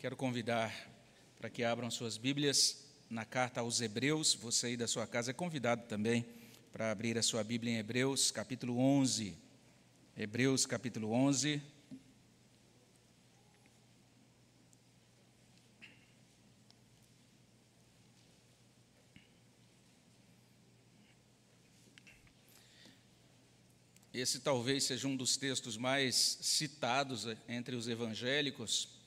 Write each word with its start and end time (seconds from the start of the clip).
Quero 0.00 0.16
convidar 0.16 0.74
para 1.36 1.50
que 1.50 1.62
abram 1.62 1.90
suas 1.90 2.16
Bíblias 2.16 2.86
na 3.10 3.26
carta 3.26 3.60
aos 3.60 3.82
Hebreus. 3.82 4.32
Você 4.32 4.68
aí 4.68 4.74
da 4.74 4.88
sua 4.88 5.06
casa 5.06 5.30
é 5.30 5.34
convidado 5.34 5.82
também 5.88 6.24
para 6.72 6.90
abrir 6.90 7.18
a 7.18 7.22
sua 7.22 7.44
Bíblia 7.44 7.74
em 7.74 7.76
Hebreus, 7.76 8.30
capítulo 8.30 8.78
11. 8.78 9.36
Hebreus, 10.16 10.64
capítulo 10.64 11.12
11. 11.12 11.60
Esse 24.14 24.40
talvez 24.40 24.84
seja 24.84 25.06
um 25.06 25.14
dos 25.14 25.36
textos 25.36 25.76
mais 25.76 26.38
citados 26.40 27.26
entre 27.46 27.76
os 27.76 27.86
evangélicos 27.86 28.98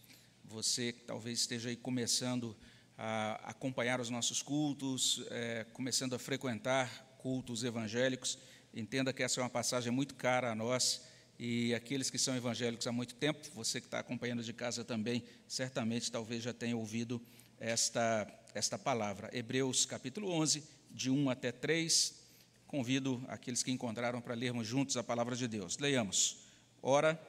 você 0.43 0.93
que 0.93 1.01
talvez 1.01 1.39
esteja 1.39 1.69
aí 1.69 1.75
começando 1.75 2.55
a 2.97 3.49
acompanhar 3.49 3.99
os 3.99 4.09
nossos 4.09 4.41
cultos, 4.41 5.23
é, 5.31 5.65
começando 5.73 6.13
a 6.13 6.19
frequentar 6.19 7.17
cultos 7.17 7.63
evangélicos, 7.63 8.37
entenda 8.73 9.13
que 9.13 9.23
essa 9.23 9.39
é 9.39 9.43
uma 9.43 9.49
passagem 9.49 9.91
muito 9.91 10.15
cara 10.15 10.51
a 10.51 10.55
nós 10.55 11.01
e 11.39 11.73
aqueles 11.73 12.09
que 12.09 12.17
são 12.17 12.35
evangélicos 12.35 12.85
há 12.85 12.91
muito 12.91 13.15
tempo, 13.15 13.39
você 13.53 13.81
que 13.81 13.87
está 13.87 13.99
acompanhando 13.99 14.43
de 14.43 14.53
casa 14.53 14.83
também, 14.83 15.23
certamente 15.47 16.11
talvez 16.11 16.43
já 16.43 16.53
tenha 16.53 16.77
ouvido 16.77 17.21
esta, 17.59 18.27
esta 18.53 18.77
palavra. 18.77 19.29
Hebreus 19.33 19.85
capítulo 19.85 20.29
11, 20.29 20.63
de 20.91 21.09
1 21.09 21.29
até 21.29 21.51
3. 21.51 22.21
Convido 22.67 23.23
aqueles 23.27 23.63
que 23.63 23.71
encontraram 23.71 24.21
para 24.21 24.33
lermos 24.33 24.67
juntos 24.67 24.97
a 24.97 25.03
palavra 25.03 25.35
de 25.35 25.47
Deus. 25.47 25.77
Leiamos. 25.77 26.37
Ora, 26.81 27.19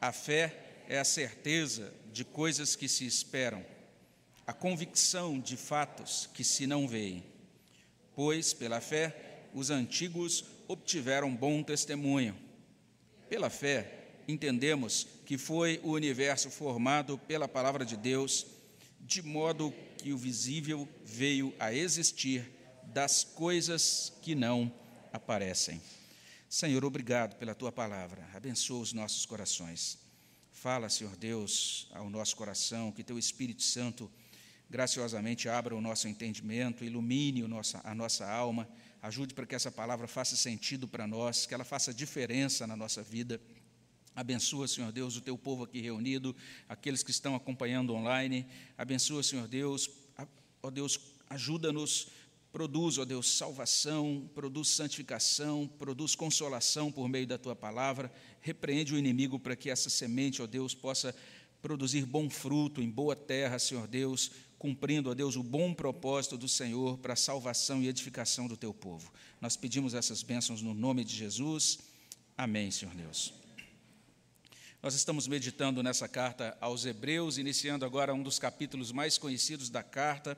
a 0.00 0.12
fé 0.12 0.71
é 0.92 0.98
a 0.98 1.04
certeza 1.04 1.90
de 2.12 2.22
coisas 2.22 2.76
que 2.76 2.86
se 2.86 3.06
esperam, 3.06 3.64
a 4.46 4.52
convicção 4.52 5.40
de 5.40 5.56
fatos 5.56 6.28
que 6.34 6.44
se 6.44 6.66
não 6.66 6.86
veem. 6.86 7.24
Pois, 8.14 8.52
pela 8.52 8.78
fé, 8.78 9.46
os 9.54 9.70
antigos 9.70 10.44
obtiveram 10.68 11.34
bom 11.34 11.62
testemunho. 11.62 12.36
Pela 13.26 13.48
fé, 13.48 14.18
entendemos 14.28 15.06
que 15.24 15.38
foi 15.38 15.80
o 15.82 15.92
universo 15.92 16.50
formado 16.50 17.16
pela 17.16 17.48
palavra 17.48 17.86
de 17.86 17.96
Deus, 17.96 18.44
de 19.00 19.22
modo 19.22 19.72
que 19.96 20.12
o 20.12 20.18
visível 20.18 20.86
veio 21.02 21.54
a 21.58 21.72
existir 21.72 22.46
das 22.84 23.24
coisas 23.24 24.12
que 24.20 24.34
não 24.34 24.70
aparecem. 25.10 25.80
Senhor, 26.50 26.84
obrigado 26.84 27.36
pela 27.36 27.54
tua 27.54 27.72
palavra. 27.72 28.28
Abençoa 28.34 28.82
os 28.82 28.92
nossos 28.92 29.24
corações. 29.24 30.01
Fala, 30.62 30.88
Senhor 30.88 31.16
Deus, 31.16 31.88
ao 31.90 32.08
nosso 32.08 32.36
coração, 32.36 32.92
que 32.92 33.02
Teu 33.02 33.18
Espírito 33.18 33.64
Santo 33.64 34.08
graciosamente 34.70 35.48
abra 35.48 35.74
o 35.74 35.80
nosso 35.80 36.06
entendimento, 36.06 36.84
ilumine 36.84 37.42
a 37.82 37.94
nossa 37.96 38.30
alma, 38.30 38.68
ajude 39.02 39.34
para 39.34 39.44
que 39.44 39.56
essa 39.56 39.72
palavra 39.72 40.06
faça 40.06 40.36
sentido 40.36 40.86
para 40.86 41.04
nós, 41.04 41.46
que 41.46 41.52
ela 41.52 41.64
faça 41.64 41.92
diferença 41.92 42.64
na 42.64 42.76
nossa 42.76 43.02
vida. 43.02 43.40
Abençoa, 44.14 44.68
Senhor 44.68 44.92
Deus, 44.92 45.16
o 45.16 45.20
teu 45.20 45.36
povo 45.36 45.64
aqui 45.64 45.80
reunido, 45.80 46.32
aqueles 46.68 47.02
que 47.02 47.10
estão 47.10 47.34
acompanhando 47.34 47.92
online. 47.92 48.46
Abençoa, 48.78 49.24
Senhor 49.24 49.48
Deus, 49.48 49.90
ó 50.62 50.70
Deus, 50.70 50.96
ajuda-nos 51.28 52.06
Produz, 52.52 52.98
ó 52.98 53.04
Deus, 53.06 53.38
salvação, 53.38 54.28
produz 54.34 54.68
santificação, 54.68 55.66
produz 55.78 56.14
consolação 56.14 56.92
por 56.92 57.08
meio 57.08 57.26
da 57.26 57.38
tua 57.38 57.56
palavra. 57.56 58.12
Repreende 58.42 58.92
o 58.94 58.98
inimigo 58.98 59.38
para 59.38 59.56
que 59.56 59.70
essa 59.70 59.88
semente, 59.88 60.42
ó 60.42 60.46
Deus, 60.46 60.74
possa 60.74 61.14
produzir 61.62 62.04
bom 62.04 62.28
fruto 62.28 62.82
em 62.82 62.90
boa 62.90 63.16
terra, 63.16 63.58
Senhor 63.58 63.88
Deus, 63.88 64.32
cumprindo, 64.58 65.08
ó 65.08 65.14
Deus, 65.14 65.34
o 65.34 65.42
bom 65.42 65.72
propósito 65.72 66.36
do 66.36 66.46
Senhor 66.46 66.98
para 66.98 67.14
a 67.14 67.16
salvação 67.16 67.82
e 67.82 67.88
edificação 67.88 68.46
do 68.46 68.56
teu 68.56 68.74
povo. 68.74 69.10
Nós 69.40 69.56
pedimos 69.56 69.94
essas 69.94 70.22
bênçãos 70.22 70.60
no 70.60 70.74
nome 70.74 71.04
de 71.04 71.16
Jesus. 71.16 71.78
Amém, 72.36 72.70
Senhor 72.70 72.94
Deus. 72.94 73.32
Nós 74.82 74.94
estamos 74.94 75.26
meditando 75.26 75.82
nessa 75.82 76.06
carta 76.06 76.54
aos 76.60 76.84
Hebreus, 76.84 77.38
iniciando 77.38 77.86
agora 77.86 78.12
um 78.12 78.22
dos 78.22 78.38
capítulos 78.38 78.92
mais 78.92 79.16
conhecidos 79.16 79.70
da 79.70 79.82
carta 79.82 80.36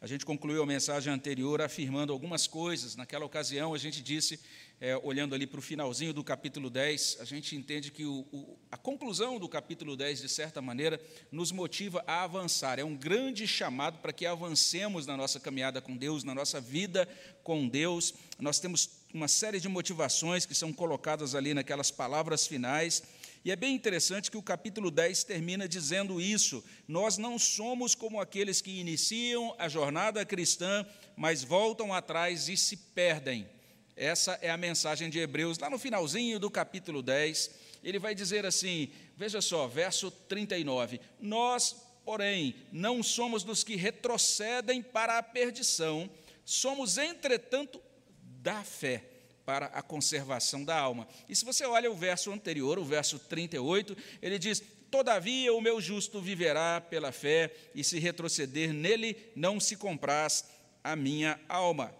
a 0.00 0.06
gente 0.06 0.24
concluiu 0.24 0.62
a 0.62 0.66
mensagem 0.66 1.12
anterior 1.12 1.60
afirmando 1.60 2.12
algumas 2.12 2.46
coisas. 2.46 2.94
Naquela 2.94 3.24
ocasião, 3.24 3.74
a 3.74 3.78
gente 3.78 4.00
disse, 4.00 4.38
é, 4.80 4.96
olhando 5.02 5.34
ali 5.34 5.44
para 5.44 5.58
o 5.58 5.62
finalzinho 5.62 6.12
do 6.12 6.22
capítulo 6.22 6.70
10, 6.70 7.18
a 7.20 7.24
gente 7.24 7.56
entende 7.56 7.90
que 7.90 8.04
o, 8.04 8.24
o, 8.32 8.56
a 8.70 8.76
conclusão 8.76 9.40
do 9.40 9.48
capítulo 9.48 9.96
10, 9.96 10.20
de 10.20 10.28
certa 10.28 10.62
maneira, 10.62 11.00
nos 11.32 11.50
motiva 11.50 12.04
a 12.06 12.22
avançar. 12.22 12.78
É 12.78 12.84
um 12.84 12.96
grande 12.96 13.48
chamado 13.48 13.98
para 13.98 14.12
que 14.12 14.24
avancemos 14.24 15.04
na 15.04 15.16
nossa 15.16 15.40
caminhada 15.40 15.80
com 15.80 15.96
Deus, 15.96 16.22
na 16.22 16.34
nossa 16.34 16.60
vida 16.60 17.08
com 17.42 17.68
Deus. 17.68 18.14
Nós 18.38 18.60
temos 18.60 18.90
uma 19.12 19.26
série 19.26 19.58
de 19.58 19.68
motivações 19.68 20.46
que 20.46 20.54
são 20.54 20.72
colocadas 20.72 21.34
ali 21.34 21.54
naquelas 21.54 21.90
palavras 21.90 22.46
finais. 22.46 23.02
E 23.48 23.50
é 23.50 23.56
bem 23.56 23.74
interessante 23.74 24.30
que 24.30 24.36
o 24.36 24.42
capítulo 24.42 24.90
10 24.90 25.24
termina 25.24 25.66
dizendo 25.66 26.20
isso. 26.20 26.62
Nós 26.86 27.16
não 27.16 27.38
somos 27.38 27.94
como 27.94 28.20
aqueles 28.20 28.60
que 28.60 28.78
iniciam 28.78 29.56
a 29.58 29.70
jornada 29.70 30.22
cristã, 30.22 30.84
mas 31.16 31.42
voltam 31.44 31.94
atrás 31.94 32.50
e 32.50 32.58
se 32.58 32.76
perdem. 32.76 33.48
Essa 33.96 34.38
é 34.42 34.50
a 34.50 34.56
mensagem 34.58 35.08
de 35.08 35.18
Hebreus. 35.18 35.58
Lá 35.58 35.70
no 35.70 35.78
finalzinho 35.78 36.38
do 36.38 36.50
capítulo 36.50 37.00
10, 37.00 37.50
ele 37.82 37.98
vai 37.98 38.14
dizer 38.14 38.44
assim: 38.44 38.90
veja 39.16 39.40
só, 39.40 39.66
verso 39.66 40.10
39. 40.10 41.00
Nós, 41.18 41.74
porém, 42.04 42.54
não 42.70 43.02
somos 43.02 43.42
dos 43.44 43.64
que 43.64 43.76
retrocedem 43.76 44.82
para 44.82 45.16
a 45.16 45.22
perdição, 45.22 46.10
somos, 46.44 46.98
entretanto, 46.98 47.80
da 48.20 48.62
fé 48.62 49.17
para 49.48 49.64
a 49.68 49.80
conservação 49.80 50.62
da 50.62 50.78
alma. 50.78 51.08
E 51.26 51.34
se 51.34 51.42
você 51.42 51.64
olha 51.64 51.90
o 51.90 51.94
verso 51.94 52.30
anterior, 52.30 52.78
o 52.78 52.84
verso 52.84 53.18
38, 53.18 53.96
ele 54.20 54.38
diz: 54.38 54.62
Todavia 54.90 55.54
o 55.54 55.60
meu 55.62 55.80
justo 55.80 56.20
viverá 56.20 56.82
pela 56.82 57.12
fé, 57.12 57.50
e 57.74 57.82
se 57.82 57.98
retroceder 57.98 58.74
nele, 58.74 59.16
não 59.34 59.58
se 59.58 59.74
compraz 59.74 60.44
a 60.84 60.94
minha 60.94 61.40
alma. 61.48 61.94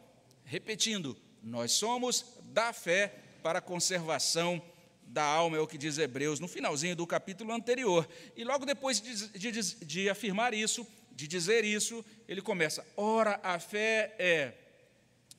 Repetindo, 0.44 1.16
nós 1.42 1.72
somos 1.72 2.34
da 2.52 2.70
fé 2.74 3.14
para 3.42 3.60
a 3.60 3.62
conservação 3.62 4.60
da 5.06 5.24
alma, 5.24 5.56
é 5.56 5.60
o 5.60 5.66
que 5.66 5.78
diz 5.78 5.96
Hebreus, 5.96 6.40
no 6.40 6.48
finalzinho 6.48 6.94
do 6.94 7.06
capítulo 7.06 7.50
anterior. 7.54 8.06
E 8.36 8.44
logo 8.44 8.66
depois 8.66 9.00
de, 9.00 9.26
de, 9.38 9.74
de 9.86 10.10
afirmar 10.10 10.52
isso, 10.52 10.86
de 11.12 11.26
dizer 11.26 11.64
isso, 11.64 12.04
ele 12.28 12.42
começa: 12.42 12.86
ora, 12.94 13.40
a 13.42 13.58
fé 13.58 14.14
é 14.18 14.52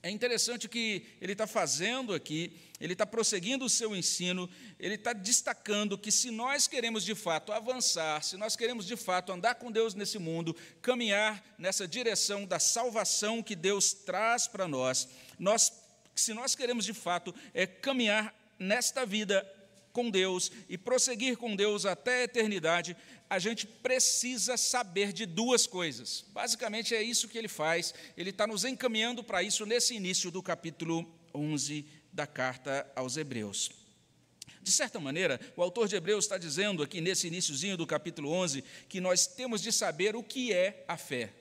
é 0.02 0.10
interessante 0.10 0.70
que 0.70 1.06
ele 1.20 1.34
está 1.34 1.46
fazendo 1.46 2.14
aqui, 2.14 2.58
ele 2.80 2.94
está 2.94 3.06
prosseguindo 3.06 3.66
o 3.66 3.70
seu 3.70 3.94
ensino, 3.94 4.50
ele 4.80 4.96
está 4.96 5.12
destacando 5.12 5.98
que 5.98 6.10
se 6.10 6.32
nós 6.32 6.68
queremos 6.68 7.04
de 7.04 7.14
fato 7.14 7.52
avançar, 7.52 8.24
se 8.24 8.38
nós 8.38 8.56
queremos 8.56 8.86
de 8.86 8.96
fato 8.96 9.34
andar 9.34 9.56
com 9.56 9.70
Deus 9.70 9.94
nesse 9.94 10.18
mundo, 10.18 10.56
caminhar 10.82 11.44
nessa 11.58 11.86
direção 11.86 12.46
da 12.46 12.60
salvação 12.60 13.44
que 13.44 13.56
Deus 13.56 13.92
traz 13.92 14.48
para 14.48 14.70
nós, 14.70 15.10
nós, 15.38 15.74
se 16.16 16.34
nós 16.34 16.56
queremos 16.56 16.86
de 16.86 16.94
fato 16.94 17.36
é 17.54 17.68
caminhar 17.68 18.34
nesta 18.58 19.06
vida 19.06 19.46
com 19.92 20.10
Deus 20.10 20.52
e 20.68 20.78
prosseguir 20.78 21.38
com 21.38 21.56
Deus 21.56 21.86
até 21.86 22.22
a 22.22 22.24
eternidade, 22.24 22.96
a 23.30 23.38
gente 23.38 23.68
precisa 23.68 24.58
saber 24.58 25.14
de 25.14 25.26
duas 25.26 25.68
coisas. 25.68 26.26
Basicamente 26.34 26.96
é 26.96 27.02
isso 27.02 27.28
que 27.28 27.38
ele 27.38 27.48
faz, 27.48 27.94
ele 28.18 28.32
está 28.32 28.48
nos 28.48 28.66
encaminhando 28.66 29.24
para 29.24 29.44
isso 29.44 29.66
nesse 29.66 29.96
início 29.96 30.32
do 30.32 30.42
capítulo 30.42 31.08
11 31.34 31.86
da 32.12 32.26
carta 32.26 32.90
aos 32.96 33.18
Hebreus. 33.18 33.72
De 34.62 34.72
certa 34.72 35.00
maneira, 35.00 35.40
o 35.56 35.62
autor 35.62 35.88
de 35.88 35.96
Hebreus 35.96 36.26
está 36.26 36.38
dizendo 36.38 36.84
aqui 36.84 37.02
nesse 37.02 37.28
iníciozinho 37.28 37.78
do 37.78 37.88
capítulo 37.88 38.32
11 38.32 38.64
que 38.88 39.00
nós 39.00 39.26
temos 39.26 39.62
de 39.62 39.72
saber 39.72 40.16
o 40.16 40.24
que 40.24 40.52
é 40.52 40.84
a 40.88 40.98
fé. 40.98 41.31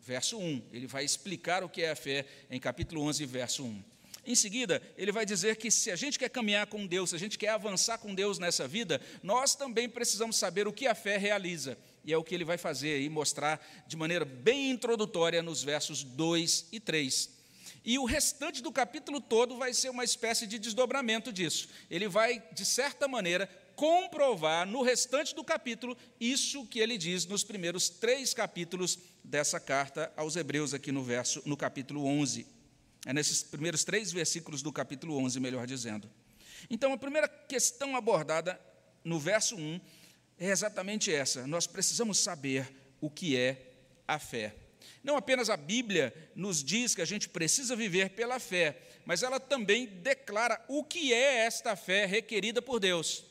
Verso 0.00 0.38
1, 0.38 0.62
ele 0.72 0.86
vai 0.86 1.04
explicar 1.04 1.64
o 1.64 1.68
que 1.68 1.82
é 1.82 1.90
a 1.90 1.96
fé 1.96 2.24
em 2.48 2.60
capítulo 2.60 3.02
11, 3.02 3.26
verso 3.26 3.64
1. 3.64 3.84
Em 4.26 4.34
seguida, 4.34 4.82
ele 4.96 5.12
vai 5.12 5.24
dizer 5.24 5.56
que 5.56 5.70
se 5.70 5.90
a 5.90 5.96
gente 5.96 6.18
quer 6.18 6.28
caminhar 6.28 6.66
com 6.66 6.84
Deus, 6.84 7.10
se 7.10 7.16
a 7.16 7.18
gente 7.18 7.38
quer 7.38 7.50
avançar 7.50 7.98
com 7.98 8.12
Deus 8.12 8.40
nessa 8.40 8.66
vida, 8.66 9.00
nós 9.22 9.54
também 9.54 9.88
precisamos 9.88 10.36
saber 10.36 10.66
o 10.66 10.72
que 10.72 10.88
a 10.88 10.96
fé 10.96 11.16
realiza. 11.16 11.78
E 12.04 12.12
é 12.12 12.16
o 12.16 12.24
que 12.24 12.34
ele 12.34 12.44
vai 12.44 12.58
fazer 12.58 13.00
e 13.00 13.08
mostrar 13.08 13.64
de 13.86 13.96
maneira 13.96 14.24
bem 14.24 14.70
introdutória 14.70 15.42
nos 15.42 15.62
versos 15.62 16.02
2 16.02 16.66
e 16.72 16.80
3. 16.80 17.36
E 17.84 18.00
o 18.00 18.04
restante 18.04 18.60
do 18.60 18.72
capítulo 18.72 19.20
todo 19.20 19.56
vai 19.56 19.72
ser 19.72 19.90
uma 19.90 20.02
espécie 20.02 20.44
de 20.44 20.58
desdobramento 20.58 21.32
disso. 21.32 21.68
Ele 21.88 22.08
vai, 22.08 22.42
de 22.52 22.64
certa 22.64 23.06
maneira, 23.06 23.48
comprovar 23.76 24.66
no 24.66 24.82
restante 24.82 25.36
do 25.36 25.44
capítulo 25.44 25.96
isso 26.18 26.66
que 26.66 26.80
ele 26.80 26.98
diz 26.98 27.26
nos 27.26 27.44
primeiros 27.44 27.88
três 27.88 28.34
capítulos 28.34 28.98
dessa 29.22 29.60
carta 29.60 30.12
aos 30.16 30.34
Hebreus, 30.34 30.74
aqui 30.74 30.90
no, 30.90 31.04
verso, 31.04 31.40
no 31.46 31.56
capítulo 31.56 32.04
11. 32.06 32.55
É 33.06 33.12
nesses 33.12 33.40
primeiros 33.40 33.84
três 33.84 34.10
versículos 34.10 34.62
do 34.62 34.72
capítulo 34.72 35.16
11, 35.18 35.38
melhor 35.38 35.64
dizendo. 35.64 36.10
Então, 36.68 36.92
a 36.92 36.98
primeira 36.98 37.28
questão 37.28 37.94
abordada 37.94 38.60
no 39.04 39.16
verso 39.20 39.54
1 39.54 39.80
é 40.40 40.48
exatamente 40.50 41.12
essa. 41.14 41.46
Nós 41.46 41.68
precisamos 41.68 42.18
saber 42.18 42.68
o 43.00 43.08
que 43.08 43.36
é 43.36 43.74
a 44.08 44.18
fé. 44.18 44.56
Não 45.04 45.16
apenas 45.16 45.48
a 45.48 45.56
Bíblia 45.56 46.12
nos 46.34 46.64
diz 46.64 46.96
que 46.96 47.00
a 47.00 47.04
gente 47.04 47.28
precisa 47.28 47.76
viver 47.76 48.10
pela 48.10 48.40
fé, 48.40 48.76
mas 49.04 49.22
ela 49.22 49.38
também 49.38 49.86
declara 49.86 50.60
o 50.66 50.82
que 50.82 51.14
é 51.14 51.46
esta 51.46 51.76
fé 51.76 52.06
requerida 52.06 52.60
por 52.60 52.80
Deus. 52.80 53.24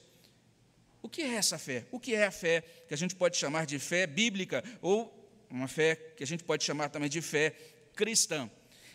O 1.01 1.09
que 1.09 1.21
é 1.21 1.33
essa 1.33 1.57
fé? 1.57 1.85
O 1.91 1.99
que 1.99 2.15
é 2.15 2.25
a 2.25 2.31
fé 2.31 2.61
que 2.87 2.93
a 2.93 2.97
gente 2.97 3.13
pode 3.13 3.35
chamar 3.35 3.65
de 3.65 3.77
fé 3.77 4.07
bíblica 4.07 4.63
ou 4.81 5.13
uma 5.49 5.67
fé 5.67 5.95
que 5.95 6.23
a 6.23 6.27
gente 6.27 6.45
pode 6.45 6.63
chamar 6.63 6.87
também 6.87 7.09
de 7.09 7.21
fé 7.21 7.53
cristã? 7.93 8.49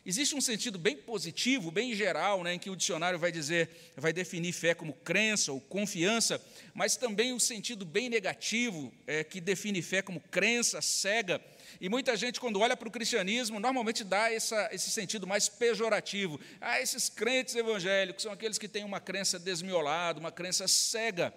Existe 0.05 0.35
um 0.35 0.41
sentido 0.41 0.79
bem 0.79 0.97
positivo, 0.97 1.71
bem 1.71 1.95
geral, 1.95 2.43
né, 2.43 2.55
em 2.55 2.59
que 2.59 2.71
o 2.71 2.77
dicionário 2.77 3.19
vai 3.19 3.31
dizer, 3.31 3.69
vai 3.97 4.13
definir 4.13 4.53
fé 4.53 4.75
como 4.75 4.95
crença 4.95 5.53
ou 5.53 5.61
confiança, 5.61 6.43
mas 6.73 6.97
também 6.97 7.33
um 7.35 7.39
sentido 7.39 7.85
bem 7.85 8.09
negativo, 8.09 8.93
é, 9.07 9.23
que 9.23 9.41
define 9.41 9.83
fé 9.83 10.01
como 10.01 10.19
crença 10.19 10.81
cega. 10.81 11.41
E 11.79 11.89
muita 11.89 12.17
gente, 12.17 12.41
quando 12.41 12.61
olha 12.61 12.77
para 12.77 12.89
o 12.89 12.91
cristianismo, 12.91 13.61
normalmente 13.61 14.03
dá 14.03 14.33
essa, 14.33 14.71
esse 14.73 14.91
sentido 14.91 15.27
mais 15.27 15.49
pejorativo. 15.49 16.41
Ah, 16.61 16.81
esses 16.81 17.09
crentes 17.09 17.55
evangélicos 17.55 18.23
são 18.23 18.33
aqueles 18.33 18.59
que 18.59 18.69
têm 18.69 18.85
uma 18.85 19.01
crença 19.01 19.39
desmiolada, 19.39 20.19
uma 20.19 20.33
crença 20.33 20.67
cega. 20.67 21.33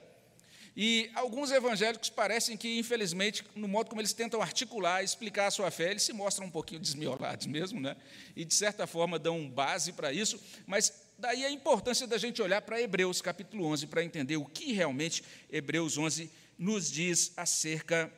E 0.76 1.12
alguns 1.14 1.52
evangélicos 1.52 2.10
parecem 2.10 2.58
que, 2.58 2.80
infelizmente, 2.80 3.46
no 3.56 3.68
modo 3.68 3.90
como 3.90 4.02
eles 4.02 4.14
tentam 4.14 4.42
articular, 4.42 5.04
explicar 5.04 5.48
a 5.48 5.52
sua 5.52 5.70
fé, 5.70 5.92
eles 5.92 6.04
se 6.04 6.14
mostram 6.14 6.48
um 6.48 6.52
pouquinho 6.52 6.82
desmiolados 6.82 7.46
mesmo, 7.46 7.80
né? 7.80 7.96
E 8.36 8.44
de 8.44 8.54
certa 8.54 8.88
forma 8.88 9.20
dão 9.20 9.48
base 9.48 9.94
para 9.94 10.12
isso, 10.12 10.40
mas 10.66 10.92
daí 11.18 11.46
a 11.46 11.52
importância 11.52 12.08
da 12.08 12.18
gente 12.18 12.42
olhar 12.42 12.62
para 12.62 12.82
Hebreus 12.82 13.22
capítulo 13.22 13.66
11 13.66 13.86
para 13.88 14.04
entender 14.04 14.38
o 14.38 14.46
que 14.46 14.74
realmente 14.74 15.24
Hebreus 15.52 15.98
11 15.98 16.32
nos 16.58 16.90
diz 16.90 17.34
acerca 17.38 18.12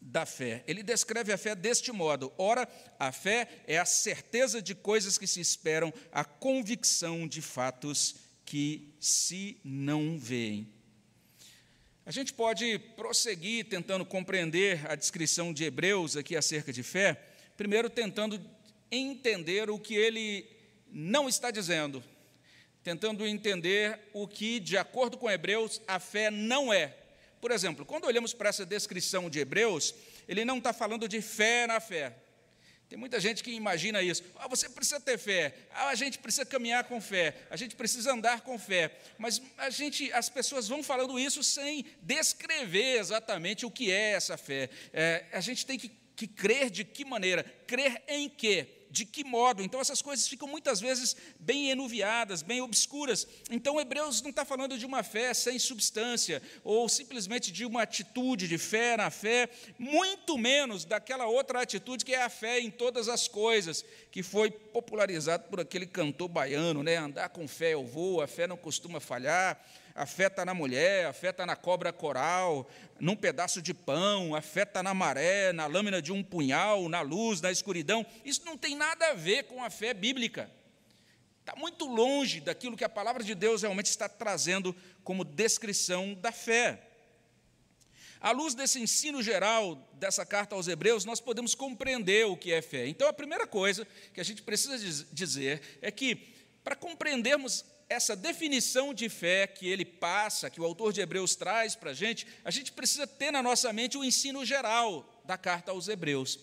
da 0.00 0.24
fé. 0.24 0.64
Ele 0.66 0.82
descreve 0.82 1.32
a 1.32 1.38
fé 1.38 1.54
deste 1.54 1.92
modo: 1.92 2.32
ora, 2.38 2.66
a 2.98 3.12
fé 3.12 3.62
é 3.66 3.78
a 3.78 3.84
certeza 3.84 4.62
de 4.62 4.74
coisas 4.74 5.18
que 5.18 5.26
se 5.26 5.40
esperam, 5.40 5.92
a 6.10 6.24
convicção 6.24 7.28
de 7.28 7.42
fatos 7.42 8.16
que 8.44 8.94
se 8.98 9.60
não 9.62 10.18
veem. 10.18 10.68
A 12.04 12.10
gente 12.10 12.34
pode 12.34 12.80
prosseguir 12.96 13.66
tentando 13.66 14.04
compreender 14.04 14.90
a 14.90 14.96
descrição 14.96 15.52
de 15.52 15.62
Hebreus 15.62 16.16
aqui 16.16 16.34
acerca 16.34 16.72
de 16.72 16.82
fé, 16.82 17.16
primeiro 17.56 17.88
tentando 17.88 18.40
entender 18.90 19.70
o 19.70 19.78
que 19.78 19.94
ele 19.94 20.44
não 20.90 21.28
está 21.28 21.52
dizendo, 21.52 22.02
tentando 22.82 23.24
entender 23.24 24.00
o 24.12 24.26
que, 24.26 24.58
de 24.58 24.76
acordo 24.76 25.16
com 25.16 25.30
Hebreus, 25.30 25.80
a 25.86 26.00
fé 26.00 26.28
não 26.28 26.72
é. 26.72 26.92
Por 27.40 27.52
exemplo, 27.52 27.84
quando 27.86 28.06
olhamos 28.06 28.34
para 28.34 28.48
essa 28.48 28.66
descrição 28.66 29.30
de 29.30 29.38
Hebreus, 29.38 29.94
ele 30.26 30.44
não 30.44 30.58
está 30.58 30.72
falando 30.72 31.08
de 31.08 31.22
fé 31.22 31.68
na 31.68 31.78
fé, 31.78 32.16
tem 32.92 32.98
muita 32.98 33.18
gente 33.18 33.42
que 33.42 33.50
imagina 33.50 34.02
isso. 34.02 34.22
Ah, 34.36 34.46
você 34.46 34.68
precisa 34.68 35.00
ter 35.00 35.16
fé. 35.16 35.54
Ah, 35.70 35.88
a 35.88 35.94
gente 35.94 36.18
precisa 36.18 36.44
caminhar 36.44 36.84
com 36.84 37.00
fé. 37.00 37.34
A 37.48 37.56
gente 37.56 37.74
precisa 37.74 38.12
andar 38.12 38.42
com 38.42 38.58
fé. 38.58 38.94
Mas 39.16 39.40
a 39.56 39.70
gente, 39.70 40.12
as 40.12 40.28
pessoas 40.28 40.68
vão 40.68 40.82
falando 40.82 41.18
isso 41.18 41.42
sem 41.42 41.86
descrever 42.02 42.98
exatamente 42.98 43.64
o 43.64 43.70
que 43.70 43.90
é 43.90 44.12
essa 44.12 44.36
fé. 44.36 44.68
É, 44.92 45.24
a 45.32 45.40
gente 45.40 45.64
tem 45.64 45.78
que, 45.78 45.88
que 46.14 46.26
crer 46.26 46.68
de 46.68 46.84
que 46.84 47.02
maneira? 47.02 47.44
Crer 47.66 48.02
em 48.06 48.28
quê? 48.28 48.81
De 48.92 49.06
que 49.06 49.24
modo? 49.24 49.62
Então, 49.62 49.80
essas 49.80 50.02
coisas 50.02 50.28
ficam 50.28 50.46
muitas 50.46 50.78
vezes 50.78 51.16
bem 51.40 51.70
enuviadas, 51.70 52.42
bem 52.42 52.60
obscuras. 52.60 53.26
Então, 53.50 53.80
Hebreus 53.80 54.20
não 54.20 54.28
está 54.28 54.44
falando 54.44 54.76
de 54.76 54.84
uma 54.84 55.02
fé 55.02 55.32
sem 55.32 55.58
substância, 55.58 56.42
ou 56.62 56.86
simplesmente 56.90 57.50
de 57.50 57.64
uma 57.64 57.82
atitude 57.82 58.46
de 58.46 58.58
fé 58.58 58.98
na 58.98 59.10
fé, 59.10 59.48
muito 59.78 60.36
menos 60.36 60.84
daquela 60.84 61.26
outra 61.26 61.62
atitude 61.62 62.04
que 62.04 62.14
é 62.14 62.22
a 62.22 62.28
fé 62.28 62.60
em 62.60 62.70
todas 62.70 63.08
as 63.08 63.26
coisas, 63.26 63.82
que 64.10 64.22
foi 64.22 64.50
popularizado 64.50 65.44
por 65.48 65.58
aquele 65.58 65.86
cantor 65.86 66.28
baiano, 66.28 66.82
né? 66.82 66.96
Andar 66.96 67.30
com 67.30 67.48
fé 67.48 67.72
eu 67.72 67.86
vou, 67.86 68.20
a 68.20 68.26
fé 68.26 68.46
não 68.46 68.58
costuma 68.58 69.00
falhar 69.00 69.58
a 69.94 70.06
fé 70.06 70.26
está 70.26 70.44
na 70.44 70.54
mulher, 70.54 71.06
a 71.06 71.12
fé 71.12 71.30
está 71.30 71.44
na 71.44 71.54
cobra 71.54 71.92
coral, 71.92 72.68
num 72.98 73.16
pedaço 73.16 73.60
de 73.60 73.74
pão, 73.74 74.34
a 74.34 74.40
fé 74.40 74.62
está 74.62 74.82
na 74.82 74.94
maré, 74.94 75.52
na 75.52 75.66
lâmina 75.66 76.00
de 76.00 76.12
um 76.12 76.22
punhal, 76.22 76.88
na 76.88 77.00
luz, 77.00 77.40
na 77.40 77.50
escuridão. 77.50 78.06
Isso 78.24 78.42
não 78.44 78.56
tem 78.56 78.74
nada 78.74 79.10
a 79.10 79.14
ver 79.14 79.44
com 79.44 79.62
a 79.62 79.70
fé 79.70 79.92
bíblica. 79.92 80.50
Está 81.40 81.56
muito 81.56 81.86
longe 81.86 82.40
daquilo 82.40 82.76
que 82.76 82.84
a 82.84 82.88
palavra 82.88 83.22
de 83.24 83.34
Deus 83.34 83.62
realmente 83.62 83.86
está 83.86 84.08
trazendo 84.08 84.74
como 85.02 85.24
descrição 85.24 86.14
da 86.14 86.30
fé. 86.30 86.80
À 88.20 88.30
luz 88.30 88.54
desse 88.54 88.80
ensino 88.80 89.20
geral 89.20 89.74
dessa 89.94 90.24
carta 90.24 90.54
aos 90.54 90.68
Hebreus, 90.68 91.04
nós 91.04 91.20
podemos 91.20 91.56
compreender 91.56 92.24
o 92.26 92.36
que 92.36 92.52
é 92.52 92.62
fé. 92.62 92.86
Então, 92.86 93.08
a 93.08 93.12
primeira 93.12 93.48
coisa 93.48 93.84
que 94.14 94.20
a 94.20 94.24
gente 94.24 94.42
precisa 94.42 94.78
dizer 95.10 95.60
é 95.82 95.90
que, 95.90 96.14
para 96.62 96.76
compreendermos 96.76 97.64
essa 97.92 98.16
definição 98.16 98.92
de 98.92 99.08
fé 99.08 99.46
que 99.46 99.66
ele 99.66 99.84
passa, 99.84 100.50
que 100.50 100.60
o 100.60 100.64
autor 100.64 100.92
de 100.92 101.00
Hebreus 101.00 101.34
traz 101.36 101.74
para 101.74 101.90
a 101.90 101.94
gente, 101.94 102.26
a 102.44 102.50
gente 102.50 102.72
precisa 102.72 103.06
ter 103.06 103.30
na 103.30 103.42
nossa 103.42 103.72
mente 103.72 103.96
o 103.96 104.04
ensino 104.04 104.44
geral 104.44 105.08
da 105.24 105.38
carta 105.38 105.70
aos 105.70 105.88
Hebreus. 105.88 106.38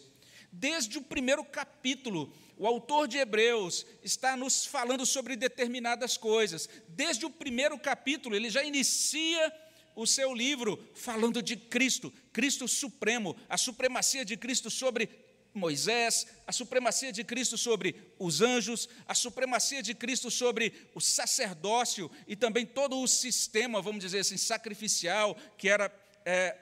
Desde 0.51 0.97
o 0.97 1.01
primeiro 1.01 1.43
capítulo, 1.43 2.33
o 2.57 2.65
autor 2.65 3.07
de 3.07 3.17
Hebreus 3.17 3.85
está 4.03 4.35
nos 4.35 4.65
falando 4.65 5.05
sobre 5.05 5.35
determinadas 5.35 6.17
coisas. 6.17 6.69
Desde 6.87 7.25
o 7.25 7.29
primeiro 7.29 7.77
capítulo, 7.77 8.35
ele 8.35 8.49
já 8.49 8.63
inicia 8.63 9.53
o 9.95 10.05
seu 10.07 10.33
livro 10.33 10.81
falando 10.93 11.41
de 11.41 11.55
Cristo, 11.55 12.13
Cristo 12.31 12.67
supremo, 12.67 13.35
a 13.47 13.57
supremacia 13.57 14.23
de 14.23 14.37
Cristo 14.37 14.69
sobre 14.69 15.07
Moisés, 15.53 16.27
a 16.45 16.51
supremacia 16.51 17.11
de 17.11 17.23
Cristo 17.23 17.57
sobre 17.57 17.95
os 18.17 18.41
anjos, 18.41 18.87
a 19.07 19.13
supremacia 19.13 19.81
de 19.81 19.93
Cristo 19.93 20.29
sobre 20.29 20.73
o 20.93 21.01
sacerdócio 21.01 22.09
e 22.27 22.35
também 22.35 22.65
todo 22.65 22.99
o 22.99 23.07
sistema, 23.07 23.81
vamos 23.81 24.03
dizer 24.03 24.19
assim, 24.19 24.37
sacrificial 24.37 25.35
que 25.57 25.67
era 25.67 25.91
é, 26.25 26.55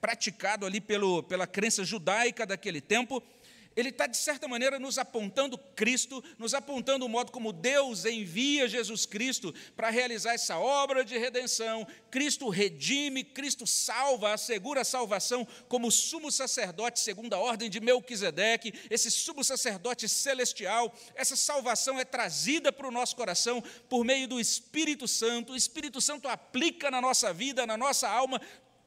praticado 0.00 0.64
ali 0.64 0.80
pelo, 0.80 1.22
pela 1.22 1.46
crença 1.46 1.84
judaica 1.84 2.46
daquele 2.46 2.80
tempo 2.80 3.22
ele 3.78 3.90
está, 3.90 4.08
de 4.08 4.16
certa 4.16 4.48
maneira, 4.48 4.76
nos 4.76 4.98
apontando 4.98 5.56
Cristo, 5.56 6.22
nos 6.36 6.52
apontando 6.52 7.06
o 7.06 7.08
modo 7.08 7.30
como 7.30 7.52
Deus 7.52 8.04
envia 8.04 8.66
Jesus 8.66 9.06
Cristo 9.06 9.54
para 9.76 9.88
realizar 9.88 10.34
essa 10.34 10.58
obra 10.58 11.04
de 11.04 11.16
redenção. 11.16 11.86
Cristo 12.10 12.48
redime, 12.48 13.22
Cristo 13.22 13.68
salva, 13.68 14.34
assegura 14.34 14.80
a 14.80 14.84
salvação 14.84 15.46
como 15.68 15.92
sumo 15.92 16.28
sacerdote, 16.32 16.98
segundo 16.98 17.34
a 17.34 17.38
ordem 17.38 17.70
de 17.70 17.78
Melquisedeque, 17.78 18.74
esse 18.90 19.12
sumo 19.12 19.44
sacerdote 19.44 20.08
celestial. 20.08 20.92
Essa 21.14 21.36
salvação 21.36 22.00
é 22.00 22.04
trazida 22.04 22.72
para 22.72 22.88
o 22.88 22.90
nosso 22.90 23.14
coração 23.14 23.62
por 23.88 24.04
meio 24.04 24.26
do 24.26 24.40
Espírito 24.40 25.06
Santo. 25.06 25.52
O 25.52 25.56
Espírito 25.56 26.00
Santo 26.00 26.26
aplica 26.26 26.90
na 26.90 27.00
nossa 27.00 27.32
vida, 27.32 27.64
na 27.64 27.76
nossa 27.76 28.08
alma, 28.08 28.40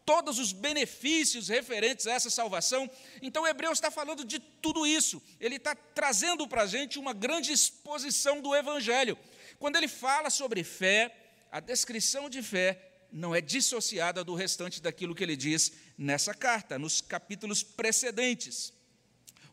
todos 0.05 0.39
os 0.39 0.51
benefícios 0.51 1.48
referentes 1.48 2.08
a 2.08 2.13
essa 2.13 2.29
salvação. 2.29 2.89
Então, 3.22 3.48
Hebreus 3.48 3.77
está 3.77 3.91
falando 3.91 4.25
de 4.25 4.39
tudo 4.39 4.86
isso, 4.86 5.22
ele 5.39 5.55
está 5.55 5.75
trazendo 5.75 6.48
para 6.48 6.63
a 6.63 6.67
gente 6.67 7.00
uma 7.00 7.13
grande 7.13 7.51
exposição 7.51 8.41
do 8.41 8.55
Evangelho. 8.55 9.17
Quando 9.60 9.75
ele 9.75 9.88
fala 9.88 10.29
sobre 10.29 10.63
fé, 10.63 11.15
a 11.51 11.60
descrição 11.60 12.29
de 12.29 12.41
fé 12.41 12.91
não 13.12 13.36
é 13.36 13.41
dissociada 13.41 14.24
do 14.24 14.34
restante 14.34 14.81
daquilo 14.81 15.13
que 15.13 15.24
ele 15.24 15.36
diz 15.36 15.74
nessa 15.98 16.34
carta, 16.34 16.79
nos 16.79 17.01
capítulos 17.01 17.62
precedentes. 17.62 18.74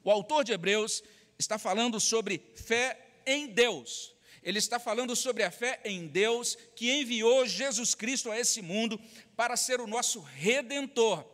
O 0.04 0.10
autor 0.10 0.44
de 0.44 0.52
Hebreus 0.52 1.02
está 1.38 1.58
falando 1.58 1.98
sobre 2.00 2.40
fé 2.54 2.98
em 3.26 3.48
Deus. 3.48 4.14
Ele 4.42 4.58
está 4.58 4.78
falando 4.78 5.14
sobre 5.16 5.42
a 5.42 5.50
fé 5.50 5.80
em 5.84 6.06
Deus 6.06 6.56
que 6.74 6.90
enviou 6.90 7.46
Jesus 7.46 7.94
Cristo 7.94 8.30
a 8.30 8.38
esse 8.38 8.62
mundo 8.62 9.00
para 9.36 9.56
ser 9.56 9.80
o 9.80 9.86
nosso 9.86 10.20
redentor. 10.20 11.24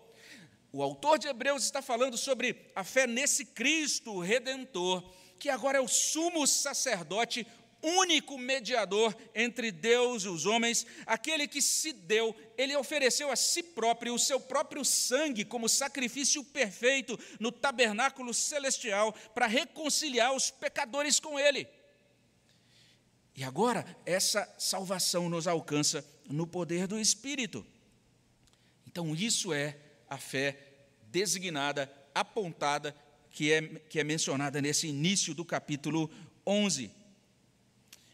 O 0.73 0.83
autor 0.83 1.19
de 1.19 1.29
Hebreus 1.29 1.63
está 1.63 1.81
falando 1.81 2.17
sobre 2.17 2.71
a 2.75 2.83
fé 2.83 3.07
nesse 3.07 3.45
Cristo 3.45 4.19
redentor, 4.19 5.09
que 5.39 5.49
agora 5.49 5.79
é 5.79 5.81
o 5.81 5.87
sumo 5.87 6.47
sacerdote, 6.47 7.47
único 7.85 8.39
mediador 8.39 9.15
entre 9.35 9.71
Deus 9.71 10.25
e 10.25 10.29
os 10.29 10.47
homens, 10.47 10.87
aquele 11.07 11.47
que 11.47 11.61
se 11.61 11.93
deu, 11.93 12.35
ele 12.57 12.75
ofereceu 12.75 13.31
a 13.31 13.37
si 13.37 13.63
próprio 13.63 14.15
o 14.15 14.19
seu 14.19 14.41
próprio 14.41 14.85
sangue 14.85 15.45
como 15.45 15.69
sacrifício 15.69 16.43
perfeito 16.43 17.19
no 17.39 17.53
tabernáculo 17.53 18.33
celestial 18.33 19.13
para 19.35 19.47
reconciliar 19.47 20.35
os 20.35 20.51
pecadores 20.51 21.21
com 21.21 21.39
ele. 21.39 21.69
E 23.37 23.43
agora 23.43 23.85
essa 24.07 24.49
salvação 24.59 25.29
nos 25.29 25.47
alcança 25.47 26.05
no 26.29 26.47
poder 26.47 26.87
do 26.87 26.99
Espírito. 26.99 27.67
Então, 28.87 29.15
isso 29.15 29.53
é 29.53 29.77
a 30.09 30.17
fé 30.17 30.57
designada, 31.11 31.93
apontada, 32.15 32.95
que 33.31 33.53
é, 33.53 33.63
que 33.89 33.99
é 33.99 34.05
mencionada 34.05 34.63
nesse 34.63 34.87
início 34.87 35.35
do 35.35 35.45
capítulo 35.45 36.09
11. 36.47 36.91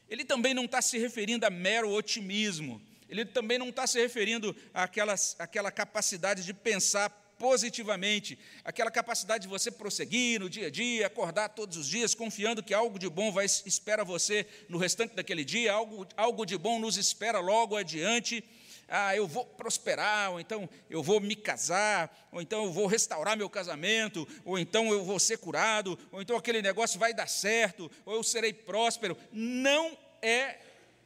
Ele 0.09 0.25
também 0.25 0.55
não 0.55 0.65
está 0.65 0.81
se 0.81 0.99
referindo 0.99 1.45
a 1.45 1.50
mero 1.50 1.91
otimismo. 1.91 2.81
Ele 3.09 3.25
também 3.25 3.59
não 3.59 3.69
está 3.69 3.87
se 3.87 4.00
referindo 4.00 4.57
àquela, 4.73 5.15
àquela 5.39 5.71
capacidade 5.71 6.45
de 6.45 6.55
pensar 6.55 7.11
positivamente, 7.40 8.38
aquela 8.62 8.90
capacidade 8.90 9.44
de 9.44 9.49
você 9.49 9.70
prosseguir 9.70 10.38
no 10.38 10.50
dia 10.50 10.66
a 10.66 10.70
dia, 10.70 11.06
acordar 11.06 11.49
todos 11.49 11.78
os 11.78 11.87
dias, 11.87 12.14
confiando 12.14 12.62
que 12.62 12.75
algo 12.75 12.99
de 12.99 13.09
bom 13.09 13.32
vai 13.32 13.47
espera 13.47 14.04
você 14.04 14.47
no 14.68 14.76
restante 14.76 15.16
daquele 15.16 15.42
dia, 15.42 15.73
algo, 15.73 16.06
algo 16.18 16.44
de 16.44 16.59
bom 16.59 16.78
nos 16.78 16.99
espera 16.99 17.40
logo 17.40 17.78
adiante. 17.78 18.44
Ah, 18.87 19.16
eu 19.16 19.26
vou 19.26 19.47
prosperar, 19.47 20.32
ou 20.32 20.40
então 20.40 20.68
eu 20.90 21.02
vou 21.02 21.18
me 21.18 21.35
casar, 21.35 22.28
ou 22.30 22.42
então 22.42 22.64
eu 22.64 22.73
vou 22.73 22.87
restaurar 22.87 23.38
meu 23.38 23.49
casamento, 23.49 24.28
ou 24.44 24.59
então 24.59 24.92
eu 24.92 25.02
vou 25.02 25.18
ser 25.18 25.38
curado, 25.38 25.99
ou 26.12 26.20
então 26.20 26.37
aquele 26.37 26.61
negócio 26.61 27.00
vai 27.00 27.14
dar 27.14 27.26
certo, 27.28 27.90
ou 28.04 28.16
eu 28.16 28.23
serei 28.23 28.52
próspero. 28.52 29.16
Não 29.32 29.97
é 30.20 30.59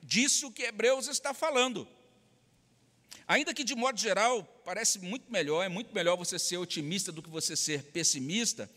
disso 0.03 0.51
que 0.51 0.65
Hebreus 0.65 1.07
está 1.07 1.33
falando. 1.33 1.87
Ainda 3.29 3.55
que 3.55 3.63
de 3.63 3.77
modo 3.77 4.01
geral 4.01 4.49
parece 4.65 4.99
muito 4.99 5.31
melhor, 5.31 5.63
é 5.63 5.69
muito 5.69 5.95
melhor 5.95 6.17
você 6.17 6.39
ser 6.39 6.57
otimista 6.57 7.13
do 7.13 7.23
que 7.23 7.31
você 7.31 7.55
ser 7.55 7.83
pessimista. 7.85 8.71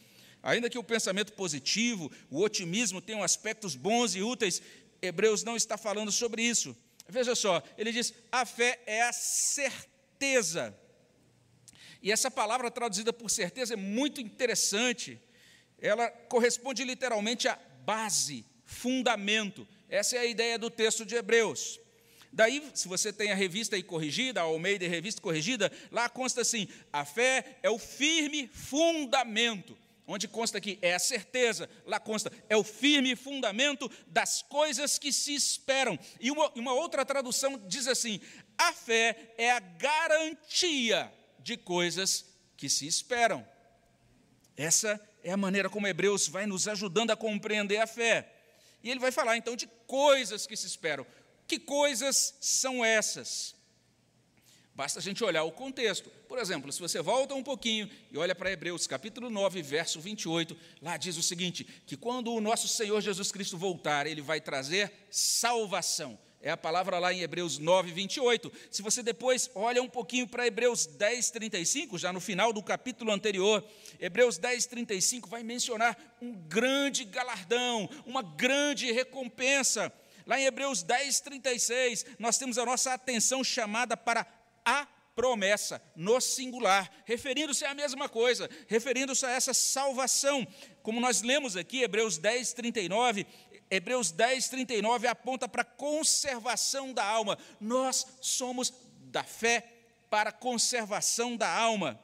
Ainda 0.44 0.70
que 0.70 0.77
o 0.77 0.84
pensamento 0.84 1.34
positivo, 1.34 2.12
o 2.29 2.41
otimismo 2.41 3.01
tenham 3.01 3.24
aspectos 3.24 3.75
bons 3.75 4.15
e 4.15 4.22
úteis, 4.22 4.62
Hebreus 5.01 5.44
não 5.44 5.56
está 5.56 5.77
falando 5.77 6.12
sobre 6.12 6.41
isso. 6.41 6.75
Veja 7.10 7.36
só, 7.36 7.63
ele 7.77 7.91
diz: 7.91 8.13
a 8.32 8.46
fé 8.46 8.79
é 8.86 9.01
a 9.01 9.13
certeza. 9.13 10.77
E 12.01 12.12
essa 12.12 12.29
palavra 12.29 12.70
traduzida 12.70 13.12
por 13.12 13.29
certeza 13.29 13.74
é 13.74 13.77
muito 13.77 14.22
interessante. 14.22 15.20
Ela 15.79 16.10
corresponde 16.10 16.84
literalmente 16.84 17.48
a 17.48 17.58
base, 17.86 18.46
fundamento. 18.65 19.67
Essa 19.89 20.17
é 20.17 20.20
a 20.20 20.25
ideia 20.25 20.60
do 20.60 20.70
texto 20.70 21.06
de 21.06 21.15
Hebreus. 21.15 21.79
Daí, 22.31 22.63
se 22.74 22.88
você 22.88 23.12
tem 23.12 23.31
a 23.31 23.36
revista 23.36 23.75
aí 23.75 23.84
corrigida, 23.84 24.41
a 24.41 24.43
Almeida 24.43 24.88
Revista 24.88 25.22
Corrigida, 25.22 25.72
lá 25.91 26.10
consta 26.10 26.41
assim: 26.41 26.67
a 26.91 27.05
fé 27.05 27.57
é 27.63 27.69
o 27.69 27.79
firme 27.79 28.48
fundamento. 28.48 29.77
Onde 30.10 30.25
consta 30.25 30.57
aqui 30.57 30.79
é 30.81 30.93
a 30.93 31.00
certeza, 31.00 31.69
lá 31.86 32.00
consta 32.00 32.31
é 32.48 32.55
o 32.55 32.63
firme 32.63 33.13
fundamento 33.13 33.91
das 34.07 34.41
coisas 34.41 34.98
que 34.98 35.12
se 35.12 35.36
esperam. 35.36 36.00
E 36.17 36.31
uma, 36.31 36.50
uma 36.51 36.74
outra 36.74 37.05
tradução 37.05 37.62
diz 37.67 37.88
assim: 37.88 38.22
a 38.57 38.72
fé 38.72 39.34
é 39.38 39.51
a 39.51 39.60
garantia 39.60 41.12
de 41.39 41.57
coisas 41.57 42.25
que 42.55 42.69
se 42.69 42.88
esperam. 42.88 43.46
Essa 44.55 45.00
é 45.24 45.31
a 45.31 45.38
maneira 45.38 45.69
como 45.69 45.88
Hebreus 45.88 46.27
vai 46.27 46.46
nos 46.46 46.67
ajudando 46.67 47.12
a 47.12 47.17
compreender 47.17 47.77
a 47.77 47.88
fé. 47.88 48.34
E 48.81 48.89
ele 48.89 49.00
vai 49.00 49.12
falar 49.12 49.36
então 49.36 49.55
de 49.55 49.67
coisas 49.86 50.48
que 50.48 50.55
se 50.55 50.67
esperam. 50.67 51.05
Que 51.47 51.57
coisas 51.57 52.35
são 52.41 52.83
essas? 52.83 53.55
Basta 54.77 54.99
a 54.99 55.01
gente 55.01 55.23
olhar 55.23 55.43
o 55.43 55.51
contexto. 55.51 56.07
Por 56.27 56.37
exemplo, 56.37 56.71
se 56.71 56.79
você 56.79 57.01
volta 57.01 57.33
um 57.33 57.41
pouquinho 57.41 57.89
e 58.11 58.17
olha 58.17 58.35
para 58.35 58.51
Hebreus 58.51 58.85
capítulo 58.85 59.27
9, 59.27 59.63
verso 59.63 59.99
28, 59.99 60.55
lá 60.83 60.97
diz 60.97 61.17
o 61.17 61.23
seguinte: 61.23 61.63
que 61.87 61.97
quando 61.97 62.31
o 62.31 62.39
nosso 62.39 62.67
Senhor 62.67 63.01
Jesus 63.01 63.31
Cristo 63.31 63.57
voltar, 63.57 64.05
ele 64.05 64.21
vai 64.21 64.39
trazer 64.39 64.91
salvação. 65.09 66.19
É 66.39 66.51
a 66.51 66.57
palavra 66.57 66.99
lá 66.99 67.11
em 67.11 67.21
Hebreus 67.21 67.57
9, 67.57 67.91
28. 67.91 68.51
Se 68.69 68.83
você 68.83 69.01
depois 69.01 69.49
olha 69.55 69.81
um 69.81 69.89
pouquinho 69.89 70.27
para 70.27 70.45
Hebreus 70.45 70.85
10, 70.85 71.31
35, 71.31 71.97
já 71.97 72.13
no 72.13 72.21
final 72.21 72.53
do 72.53 72.61
capítulo 72.61 73.11
anterior, 73.11 73.65
Hebreus 73.99 74.37
10, 74.37 74.67
35 74.67 75.27
vai 75.27 75.41
mencionar 75.41 75.97
um 76.21 76.33
grande 76.33 77.03
galardão, 77.03 77.89
uma 78.05 78.21
grande 78.21 78.91
recompensa 78.91 79.91
Lá 80.27 80.38
em 80.38 80.43
Hebreus 80.43 80.84
10, 80.84 81.22
36, 81.22 82.05
nós 82.19 82.38
temos 82.38 82.57
a 82.57 82.65
nossa 82.65 82.93
atenção 82.93 83.46
chamada 83.46 83.96
para 83.96 84.27
a 84.65 84.86
promessa, 85.15 85.81
no 85.96 86.19
singular, 86.19 86.91
referindo-se 87.05 87.65
à 87.65 87.74
mesma 87.74 88.10
coisa, 88.10 88.50
referindo-se 88.67 89.25
a 89.25 89.31
essa 89.31 89.53
salvação. 89.53 90.46
Como 90.84 91.00
nós 91.00 91.22
lemos 91.22 91.55
aqui, 91.55 91.81
Hebreus 91.81 92.17
10, 92.17 92.53
39, 92.53 93.25
Hebreus 93.72 94.12
10, 94.12 94.50
39 94.50 95.07
aponta 95.07 95.48
para 95.48 95.62
a 95.62 95.65
conservação 95.65 96.93
da 96.93 97.05
alma. 97.05 97.38
Nós 97.60 98.05
somos 98.22 98.74
da 99.05 99.24
fé 99.24 99.65
para 100.10 100.29
a 100.29 100.34
conservação 100.34 101.38
da 101.38 101.50
alma. 101.50 102.00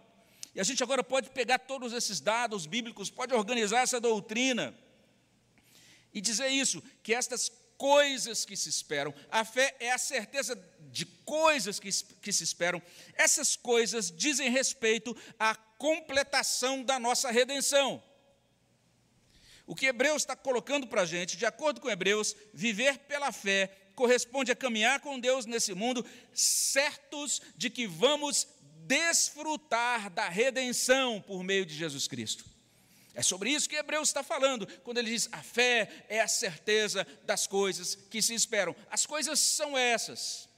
E 0.56 0.62
a 0.62 0.64
gente 0.64 0.82
agora 0.82 1.04
pode 1.04 1.30
pegar 1.30 1.60
todos 1.60 1.92
esses 1.92 2.22
dados 2.22 2.66
bíblicos, 2.66 3.10
pode 3.10 3.34
organizar 3.34 3.82
essa 3.82 4.00
doutrina 4.00 4.74
e 6.14 6.22
dizer 6.22 6.48
isso, 6.50 6.82
que 7.02 7.14
estas 7.14 7.52
coisas 7.84 8.46
que 8.46 8.56
se 8.56 8.70
esperam. 8.70 9.14
A 9.30 9.44
fé 9.44 9.76
é 9.78 9.92
a 9.92 9.98
certeza 9.98 10.58
de 10.90 11.06
coisas 11.06 11.82
que, 11.82 11.90
que 12.22 12.32
se 12.32 12.42
esperam. 12.42 12.82
Essas 13.14 13.58
coisas 13.58 14.10
dizem 14.10 14.50
respeito 14.50 15.14
à 15.38 15.54
completação 15.54 16.82
da 16.82 16.98
nossa 16.98 17.30
redenção. 17.30 18.02
O 19.68 19.76
que 19.76 19.88
Hebreus 19.88 20.22
está 20.22 20.34
colocando 20.34 20.88
para 20.88 21.02
a 21.02 21.06
gente, 21.06 21.36
de 21.36 21.46
acordo 21.46 21.82
com 21.82 21.90
Hebreus, 21.90 22.34
viver 22.54 23.00
pela 23.00 23.34
fé 23.34 23.68
corresponde 23.96 24.50
a 24.50 24.56
caminhar 24.56 25.02
com 25.02 25.20
Deus 25.20 25.46
nesse 25.46 25.74
mundo, 25.74 26.06
certos 26.34 27.42
de 27.58 27.70
que 27.70 27.86
vamos 27.86 28.48
desfrutar 28.88 30.10
da 30.10 30.30
redenção 30.30 31.20
por 31.20 31.44
meio 31.44 31.66
de 31.66 31.76
Jesus 31.76 32.08
Cristo. 32.08 32.46
É 33.16 33.22
sobre 33.22 33.52
isso 33.52 33.70
que 33.70 33.76
Hebreus 33.76 34.10
está 34.10 34.24
falando, 34.24 34.68
quando 34.84 34.98
ele 34.98 35.12
diz: 35.12 35.30
a 35.32 35.44
fé 35.44 36.06
é 36.10 36.20
a 36.20 36.28
certeza 36.28 37.06
das 37.24 37.46
coisas 37.46 37.96
que 37.96 38.22
se 38.22 38.34
esperam. 38.34 38.76
As 38.90 39.06
coisas 39.06 39.40
são 39.40 39.78
essas. 39.78 40.50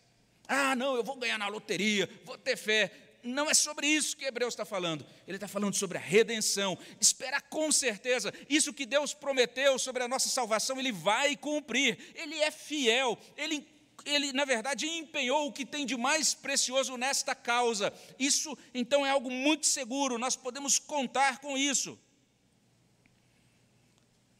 Ah, 0.47 0.75
não, 0.75 0.95
eu 0.95 1.03
vou 1.03 1.17
ganhar 1.17 1.37
na 1.37 1.47
loteria, 1.47 2.09
vou 2.23 2.37
ter 2.37 2.55
fé. 2.55 2.91
Não 3.23 3.49
é 3.49 3.55
sobre 3.55 3.87
isso 3.87 4.15
que 4.15 4.23
Hebreus 4.23 4.53
está 4.53 4.63
falando. 4.63 5.03
Ele 5.27 5.37
está 5.37 5.47
falando 5.47 5.73
sobre 5.73 5.97
a 5.97 6.01
redenção. 6.01 6.77
Espera 7.01 7.41
com 7.41 7.71
certeza. 7.71 8.31
Isso 8.47 8.71
que 8.71 8.85
Deus 8.85 9.15
prometeu 9.15 9.79
sobre 9.79 10.03
a 10.03 10.07
nossa 10.07 10.29
salvação, 10.29 10.79
Ele 10.79 10.91
vai 10.91 11.35
cumprir. 11.35 11.97
Ele 12.13 12.39
é 12.39 12.51
fiel. 12.51 13.17
Ele, 13.35 13.67
ele, 14.05 14.31
na 14.31 14.45
verdade, 14.45 14.85
empenhou 14.85 15.47
o 15.47 15.51
que 15.51 15.65
tem 15.65 15.87
de 15.87 15.97
mais 15.97 16.35
precioso 16.35 16.95
nesta 16.97 17.33
causa. 17.33 17.91
Isso, 18.19 18.55
então, 18.75 19.03
é 19.03 19.09
algo 19.09 19.31
muito 19.31 19.65
seguro. 19.65 20.19
Nós 20.19 20.35
podemos 20.35 20.77
contar 20.77 21.39
com 21.39 21.57
isso. 21.57 21.99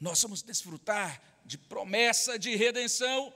Nós 0.06 0.22
vamos 0.22 0.44
desfrutar 0.44 1.20
de 1.44 1.58
promessa 1.58 2.38
de 2.38 2.56
redenção. 2.56 3.34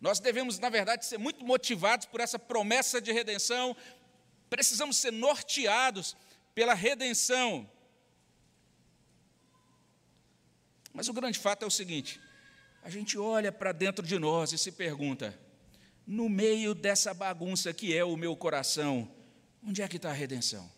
Nós 0.00 0.20
devemos, 0.20 0.60
na 0.60 0.68
verdade, 0.68 1.04
ser 1.04 1.18
muito 1.18 1.44
motivados 1.44 2.06
por 2.06 2.20
essa 2.20 2.38
promessa 2.38 3.00
de 3.00 3.10
redenção. 3.10 3.76
Precisamos 4.48 4.98
ser 4.98 5.10
norteados 5.10 6.16
pela 6.54 6.72
redenção. 6.72 7.68
Mas 10.92 11.08
o 11.08 11.12
grande 11.12 11.36
fato 11.36 11.64
é 11.64 11.66
o 11.66 11.70
seguinte: 11.70 12.20
a 12.84 12.88
gente 12.88 13.18
olha 13.18 13.50
para 13.50 13.72
dentro 13.72 14.06
de 14.06 14.20
nós 14.20 14.52
e 14.52 14.58
se 14.58 14.70
pergunta, 14.70 15.36
no 16.06 16.28
meio 16.28 16.76
dessa 16.76 17.12
bagunça 17.12 17.74
que 17.74 17.92
é 17.92 18.04
o 18.04 18.16
meu 18.16 18.36
coração, 18.36 19.12
onde 19.66 19.82
é 19.82 19.88
que 19.88 19.96
está 19.96 20.10
a 20.10 20.12
redenção? 20.12 20.70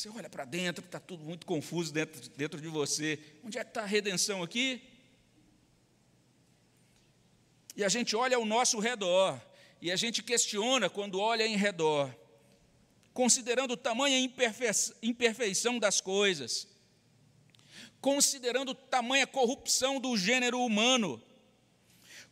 Você 0.00 0.08
olha 0.08 0.30
para 0.30 0.46
dentro, 0.46 0.82
está 0.82 0.98
tudo 0.98 1.22
muito 1.22 1.44
confuso 1.44 1.92
dentro, 1.92 2.26
dentro 2.30 2.58
de 2.58 2.68
você. 2.68 3.18
Onde 3.44 3.58
é 3.58 3.62
que 3.62 3.68
está 3.68 3.82
a 3.82 3.84
redenção 3.84 4.42
aqui? 4.42 4.80
E 7.76 7.84
a 7.84 7.88
gente 7.90 8.16
olha 8.16 8.38
ao 8.38 8.46
nosso 8.46 8.78
redor, 8.78 9.38
e 9.78 9.92
a 9.92 9.96
gente 9.96 10.22
questiona 10.22 10.88
quando 10.88 11.20
olha 11.20 11.46
em 11.46 11.54
redor, 11.54 12.16
considerando 13.12 13.76
tamanha 13.76 14.18
imperfeição 15.02 15.78
das 15.78 16.00
coisas, 16.00 16.66
considerando 18.00 18.74
tamanha 18.74 19.26
corrupção 19.26 20.00
do 20.00 20.16
gênero 20.16 20.60
humano, 20.60 21.22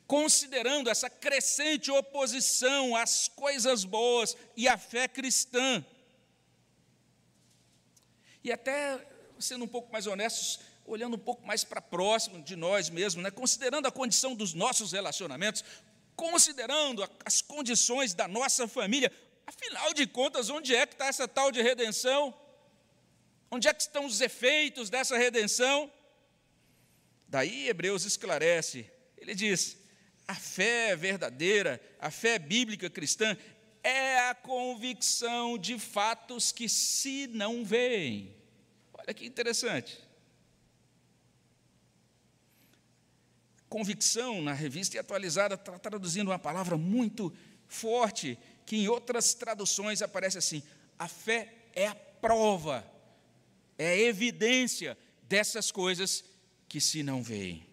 considerando 0.06 0.88
essa 0.88 1.10
crescente 1.10 1.90
oposição 1.90 2.96
às 2.96 3.28
coisas 3.28 3.84
boas 3.84 4.34
e 4.56 4.66
à 4.66 4.78
fé 4.78 5.06
cristã. 5.06 5.84
E 8.49 8.52
até, 8.52 8.99
sendo 9.38 9.67
um 9.67 9.69
pouco 9.69 9.93
mais 9.93 10.07
honestos, 10.07 10.61
olhando 10.87 11.17
um 11.17 11.19
pouco 11.19 11.47
mais 11.47 11.64
para 11.64 11.83
próximo 11.83 12.43
de 12.43 12.57
nós 12.57 12.88
mesmos, 12.88 13.23
né? 13.23 13.31
considerando 13.31 13.85
a 13.87 13.93
condição 13.93 14.35
dos 14.35 14.55
nossos 14.55 14.93
relacionamentos, 14.93 15.62
considerando 16.17 17.07
as 17.26 17.43
condições 17.43 18.14
da 18.14 18.26
nossa 18.26 18.67
família, 18.67 19.12
afinal 19.47 19.93
de 19.93 20.07
contas, 20.07 20.49
onde 20.49 20.75
é 20.75 20.87
que 20.87 20.95
está 20.95 21.09
essa 21.09 21.28
tal 21.28 21.52
de 21.52 21.61
redenção? 21.61 22.35
Onde 23.50 23.69
é 23.69 23.75
que 23.75 23.83
estão 23.83 24.07
os 24.07 24.23
efeitos 24.23 24.88
dessa 24.88 25.19
redenção? 25.19 25.93
Daí 27.28 27.69
Hebreus 27.69 28.07
esclarece, 28.07 28.90
ele 29.19 29.35
diz: 29.35 29.76
a 30.26 30.35
fé 30.35 30.97
verdadeira, 30.97 31.78
a 32.00 32.11
fé 32.11 32.38
bíblica 32.38 32.88
cristã, 32.88 33.37
é 33.83 34.21
a 34.21 34.35
convicção 34.35 35.59
de 35.59 35.78
fatos 35.78 36.50
que 36.50 36.67
se 36.67 37.26
não 37.26 37.62
veem. 37.62 38.38
Olha 39.08 39.14
que 39.14 39.24
interessante. 39.24 40.08
convicção, 43.68 44.40
na 44.40 44.52
revista 44.52 44.96
e 44.96 44.98
atualizada, 44.98 45.54
está 45.54 45.78
traduzindo 45.78 46.28
uma 46.28 46.38
palavra 46.38 46.76
muito 46.76 47.32
forte, 47.66 48.38
que 48.64 48.76
em 48.76 48.88
outras 48.88 49.34
traduções 49.34 50.02
aparece 50.02 50.38
assim: 50.38 50.62
a 50.98 51.06
fé 51.06 51.54
é 51.74 51.86
a 51.86 51.94
prova, 51.94 52.84
é 53.76 53.88
a 53.88 53.96
evidência 53.96 54.96
dessas 55.22 55.70
coisas 55.70 56.24
que 56.68 56.80
se 56.80 57.02
não 57.02 57.22
veem. 57.22 57.66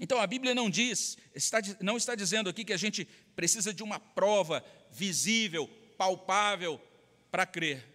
Então 0.00 0.18
a 0.18 0.26
Bíblia 0.26 0.54
não 0.54 0.68
diz, 0.68 1.16
está, 1.34 1.58
não 1.80 1.96
está 1.96 2.16
dizendo 2.16 2.50
aqui 2.50 2.64
que 2.64 2.72
a 2.72 2.76
gente 2.76 3.04
precisa 3.36 3.72
de 3.72 3.82
uma 3.82 4.00
prova 4.00 4.64
visível, 4.90 5.68
palpável, 5.96 6.80
para 7.30 7.46
crer. 7.46 7.93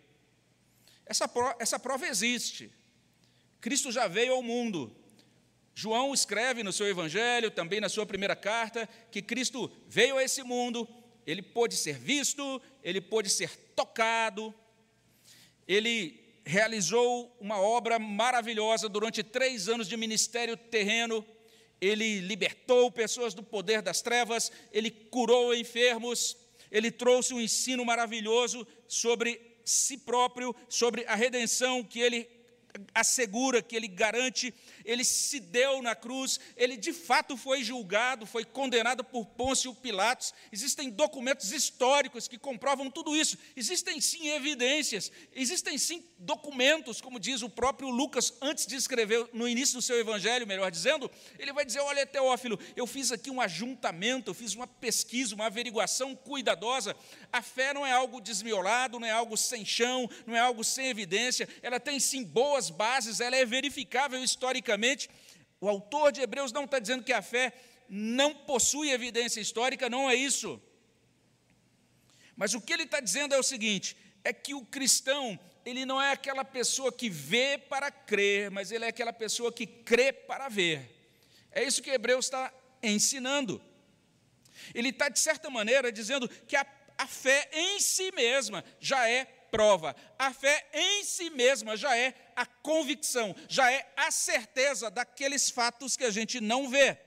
Essa 1.09 1.27
prova, 1.27 1.55
essa 1.59 1.79
prova 1.79 2.07
existe. 2.07 2.71
Cristo 3.59 3.91
já 3.91 4.07
veio 4.07 4.33
ao 4.33 4.43
mundo, 4.43 4.95
João 5.73 6.13
escreve 6.13 6.61
no 6.61 6.71
seu 6.71 6.87
evangelho, 6.87 7.49
também 7.49 7.81
na 7.81 7.89
sua 7.89 8.05
primeira 8.05 8.35
carta, 8.35 8.87
que 9.11 9.21
Cristo 9.21 9.71
veio 9.87 10.17
a 10.17 10.23
esse 10.23 10.43
mundo, 10.43 10.87
ele 11.25 11.41
pôde 11.41 11.75
ser 11.75 11.97
visto, 11.97 12.61
ele 12.83 13.01
pôde 13.01 13.29
ser 13.29 13.49
tocado, 13.75 14.53
ele 15.67 16.19
realizou 16.45 17.35
uma 17.39 17.59
obra 17.59 17.97
maravilhosa 17.97 18.87
durante 18.87 19.23
três 19.23 19.67
anos 19.67 19.87
de 19.87 19.97
ministério 19.97 20.55
terreno, 20.55 21.25
ele 21.81 22.19
libertou 22.19 22.91
pessoas 22.91 23.33
do 23.33 23.41
poder 23.41 23.81
das 23.81 24.01
trevas, 24.01 24.51
ele 24.71 24.91
curou 24.91 25.55
enfermos, 25.55 26.37
ele 26.69 26.91
trouxe 26.91 27.33
um 27.33 27.41
ensino 27.41 27.83
maravilhoso 27.83 28.67
sobre 28.87 29.48
si 29.69 29.97
próprio, 29.97 30.55
sobre 30.67 31.05
a 31.05 31.15
redenção 31.15 31.83
que 31.83 31.99
ele 31.99 32.27
assegura, 32.93 33.61
que 33.61 33.75
ele 33.75 33.87
garante, 33.87 34.53
ele 34.89 35.03
se 35.03 35.39
deu 35.39 35.83
na 35.83 35.95
cruz, 35.95 36.39
ele 36.57 36.75
de 36.75 36.91
fato 36.91 37.37
foi 37.37 37.63
julgado, 37.63 38.25
foi 38.25 38.43
condenado 38.43 39.03
por 39.03 39.23
Pôncio 39.23 39.73
Pilatos. 39.75 40.33
Existem 40.51 40.89
documentos 40.89 41.51
históricos 41.51 42.27
que 42.27 42.39
comprovam 42.39 42.89
tudo 42.89 43.15
isso. 43.15 43.37
Existem 43.55 44.01
sim 44.01 44.29
evidências, 44.29 45.11
existem 45.31 45.77
sim 45.77 46.03
documentos, 46.17 46.99
como 46.99 47.19
diz 47.19 47.43
o 47.43 47.49
próprio 47.49 47.89
Lucas 47.89 48.33
antes 48.41 48.65
de 48.65 48.75
escrever 48.75 49.29
no 49.31 49.47
início 49.47 49.75
do 49.75 49.81
seu 49.81 49.99
evangelho, 49.99 50.47
melhor 50.47 50.71
dizendo, 50.71 51.09
ele 51.37 51.53
vai 51.53 51.63
dizer: 51.63 51.81
"Olha, 51.81 52.03
Teófilo, 52.03 52.59
eu 52.75 52.87
fiz 52.87 53.11
aqui 53.11 53.29
um 53.29 53.39
ajuntamento, 53.39 54.31
eu 54.31 54.33
fiz 54.33 54.55
uma 54.55 54.65
pesquisa, 54.65 55.35
uma 55.35 55.45
averiguação 55.45 56.15
cuidadosa. 56.15 56.95
A 57.31 57.43
fé 57.43 57.75
não 57.75 57.85
é 57.85 57.91
algo 57.91 58.19
desmiolado, 58.19 58.99
não 58.99 59.07
é 59.07 59.11
algo 59.11 59.37
sem 59.37 59.63
chão, 59.63 60.09
não 60.25 60.35
é 60.35 60.39
algo 60.39 60.63
sem 60.63 60.87
evidência, 60.87 61.47
ela 61.61 61.79
tem 61.79 61.99
sim 61.99 62.23
boas 62.23 62.71
bases, 62.71 63.19
ela 63.19 63.35
é 63.35 63.45
verificável 63.45 64.23
historicamente. 64.23 64.78
O 65.61 65.67
autor 65.67 66.11
de 66.11 66.21
Hebreus 66.21 66.51
não 66.51 66.63
está 66.63 66.79
dizendo 66.79 67.03
que 67.03 67.13
a 67.13 67.21
fé 67.21 67.53
não 67.89 68.33
possui 68.33 68.91
evidência 68.91 69.41
histórica, 69.41 69.89
não 69.89 70.09
é 70.09 70.15
isso. 70.15 70.61
Mas 72.35 72.53
o 72.53 72.61
que 72.61 72.71
ele 72.71 72.83
está 72.83 72.99
dizendo 72.99 73.35
é 73.35 73.37
o 73.37 73.43
seguinte: 73.43 73.97
é 74.23 74.31
que 74.31 74.53
o 74.53 74.65
cristão, 74.65 75.37
ele 75.65 75.85
não 75.85 76.01
é 76.01 76.11
aquela 76.11 76.45
pessoa 76.45 76.91
que 76.91 77.09
vê 77.09 77.57
para 77.57 77.91
crer, 77.91 78.49
mas 78.49 78.71
ele 78.71 78.85
é 78.85 78.87
aquela 78.87 79.11
pessoa 79.11 79.51
que 79.51 79.65
crê 79.65 80.13
para 80.13 80.47
ver. 80.47 80.95
É 81.51 81.63
isso 81.63 81.81
que 81.81 81.89
Hebreus 81.89 82.25
está 82.25 82.53
ensinando. 82.81 83.61
Ele 84.73 84.89
está, 84.89 85.09
de 85.09 85.19
certa 85.19 85.49
maneira, 85.49 85.91
dizendo 85.91 86.29
que 86.29 86.55
a, 86.55 86.65
a 86.97 87.07
fé 87.07 87.49
em 87.51 87.79
si 87.79 88.11
mesma 88.11 88.63
já 88.79 89.09
é 89.09 89.25
prova. 89.25 89.95
A 90.17 90.33
fé 90.33 90.67
em 90.73 91.03
si 91.03 91.29
mesma 91.29 91.75
já 91.75 91.97
é 91.97 92.13
a 92.39 92.45
convicção, 92.45 93.35
já 93.49 93.69
é 93.69 93.91
a 93.97 94.09
certeza 94.11 94.89
daqueles 94.89 95.49
fatos 95.49 95.97
que 95.97 96.05
a 96.05 96.09
gente 96.09 96.39
não 96.39 96.69
vê. 96.69 96.97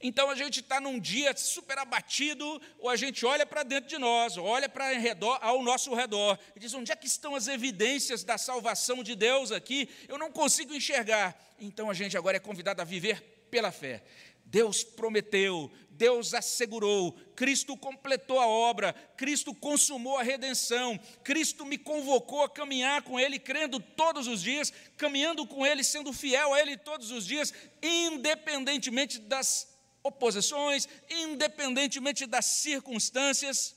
Então 0.00 0.30
a 0.30 0.34
gente 0.34 0.60
está 0.60 0.80
num 0.80 0.98
dia 0.98 1.36
super 1.36 1.76
abatido, 1.76 2.62
ou 2.78 2.88
a 2.88 2.96
gente 2.96 3.26
olha 3.26 3.44
para 3.44 3.62
dentro 3.62 3.90
de 3.90 3.98
nós, 3.98 4.38
olha 4.38 4.70
para 4.70 4.92
redor, 4.92 5.38
ao 5.42 5.62
nosso 5.62 5.94
redor, 5.94 6.38
e 6.56 6.60
diz: 6.60 6.72
onde 6.72 6.90
é 6.90 6.96
que 6.96 7.06
estão 7.06 7.34
as 7.34 7.46
evidências 7.46 8.24
da 8.24 8.38
salvação 8.38 9.02
de 9.02 9.14
Deus 9.14 9.52
aqui? 9.52 9.86
Eu 10.08 10.16
não 10.16 10.32
consigo 10.32 10.74
enxergar. 10.74 11.38
Então 11.58 11.90
a 11.90 11.94
gente 11.94 12.16
agora 12.16 12.38
é 12.38 12.40
convidado 12.40 12.80
a 12.80 12.84
viver 12.84 13.20
pela 13.50 13.70
fé. 13.70 14.02
Deus 14.46 14.82
prometeu, 14.82 15.70
Deus 16.00 16.32
assegurou, 16.32 17.12
Cristo 17.36 17.76
completou 17.76 18.40
a 18.40 18.46
obra, 18.46 18.94
Cristo 19.18 19.54
consumou 19.54 20.16
a 20.16 20.22
redenção, 20.22 20.98
Cristo 21.22 21.66
me 21.66 21.76
convocou 21.76 22.42
a 22.42 22.48
caminhar 22.48 23.02
com 23.02 23.20
Ele, 23.20 23.38
crendo 23.38 23.78
todos 23.78 24.26
os 24.26 24.40
dias, 24.40 24.72
caminhando 24.96 25.46
com 25.46 25.66
Ele, 25.66 25.84
sendo 25.84 26.10
fiel 26.10 26.54
a 26.54 26.58
Ele 26.58 26.74
todos 26.78 27.10
os 27.10 27.26
dias, 27.26 27.52
independentemente 27.82 29.18
das 29.18 29.68
oposições, 30.02 30.88
independentemente 31.10 32.24
das 32.24 32.46
circunstâncias. 32.46 33.76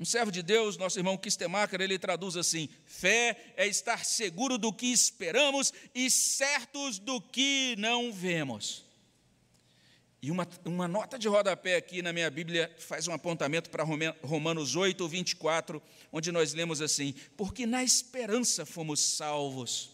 Um 0.00 0.06
servo 0.06 0.32
de 0.32 0.42
Deus, 0.42 0.78
nosso 0.78 0.98
irmão 0.98 1.18
Kistemacher, 1.18 1.82
ele 1.82 1.98
traduz 1.98 2.38
assim: 2.38 2.70
fé 2.86 3.52
é 3.54 3.66
estar 3.66 4.02
seguro 4.02 4.56
do 4.56 4.72
que 4.72 4.86
esperamos 4.86 5.74
e 5.94 6.10
certos 6.10 6.98
do 6.98 7.20
que 7.20 7.76
não 7.78 8.10
vemos. 8.10 8.91
E 10.22 10.30
uma, 10.30 10.48
uma 10.64 10.86
nota 10.86 11.18
de 11.18 11.26
rodapé 11.26 11.74
aqui 11.74 12.00
na 12.00 12.12
minha 12.12 12.30
Bíblia 12.30 12.72
faz 12.78 13.08
um 13.08 13.12
apontamento 13.12 13.68
para 13.68 13.82
Romanos 14.22 14.76
8, 14.76 15.08
24, 15.08 15.82
onde 16.12 16.30
nós 16.30 16.54
lemos 16.54 16.80
assim: 16.80 17.12
Porque 17.36 17.66
na 17.66 17.82
esperança 17.82 18.64
fomos 18.64 19.00
salvos. 19.00 19.90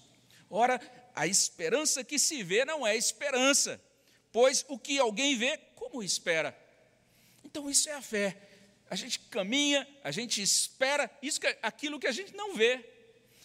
Ora, 0.51 0.79
a 1.15 1.27
esperança 1.27 2.05
que 2.05 2.19
se 2.19 2.43
vê 2.43 2.67
não 2.67 2.87
é 2.87 2.95
esperança, 2.95 3.81
pois 4.31 4.67
o 4.69 4.79
que 4.79 4.99
alguém 4.99 5.35
vê, 5.39 5.57
como 5.75 6.03
espera? 6.03 6.55
Então, 7.43 7.71
isso 7.71 7.89
é 7.89 7.95
a 7.95 8.03
fé. 8.03 8.37
A 8.91 8.95
gente 8.95 9.19
caminha, 9.21 9.89
a 10.05 10.11
gente 10.11 10.43
espera, 10.43 11.11
isso 11.23 11.41
que, 11.41 11.57
aquilo 11.63 11.99
que 11.99 12.07
a 12.07 12.13
gente 12.13 12.37
não 12.37 12.55
vê. 12.55 12.85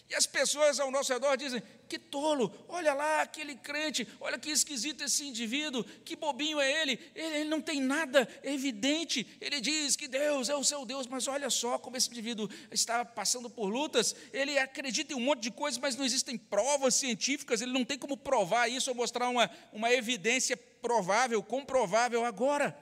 E 0.09 0.15
as 0.15 0.25
pessoas 0.25 0.81
ao 0.81 0.91
nosso 0.91 1.13
redor 1.13 1.37
dizem: 1.37 1.63
que 1.93 1.99
tolo, 1.99 2.51
olha 2.67 2.91
lá 2.95 3.21
aquele 3.21 3.53
crente, 3.53 4.07
olha 4.19 4.39
que 4.39 4.49
esquisito 4.49 5.03
esse 5.03 5.27
indivíduo, 5.27 5.83
que 6.03 6.15
bobinho 6.15 6.59
é 6.59 6.81
ele, 6.81 6.99
ele, 7.13 7.35
ele 7.35 7.49
não 7.51 7.61
tem 7.61 7.79
nada 7.79 8.27
evidente. 8.41 9.27
Ele 9.39 9.61
diz 9.61 9.95
que 9.95 10.07
Deus 10.07 10.49
é 10.49 10.55
o 10.55 10.63
seu 10.63 10.83
Deus, 10.87 11.05
mas 11.05 11.27
olha 11.27 11.51
só 11.51 11.77
como 11.77 11.95
esse 11.95 12.09
indivíduo 12.09 12.49
está 12.71 13.05
passando 13.05 13.47
por 13.47 13.67
lutas. 13.67 14.15
Ele 14.33 14.57
acredita 14.57 15.13
em 15.13 15.15
um 15.15 15.19
monte 15.19 15.41
de 15.41 15.51
coisas, 15.51 15.79
mas 15.79 15.95
não 15.95 16.03
existem 16.03 16.35
provas 16.35 16.95
científicas, 16.95 17.61
ele 17.61 17.71
não 17.71 17.85
tem 17.85 17.99
como 17.99 18.17
provar 18.17 18.67
isso 18.67 18.89
ou 18.89 18.95
mostrar 18.95 19.29
uma, 19.29 19.47
uma 19.71 19.93
evidência 19.93 20.57
provável, 20.57 21.43
comprovável 21.43 22.25
agora. 22.25 22.75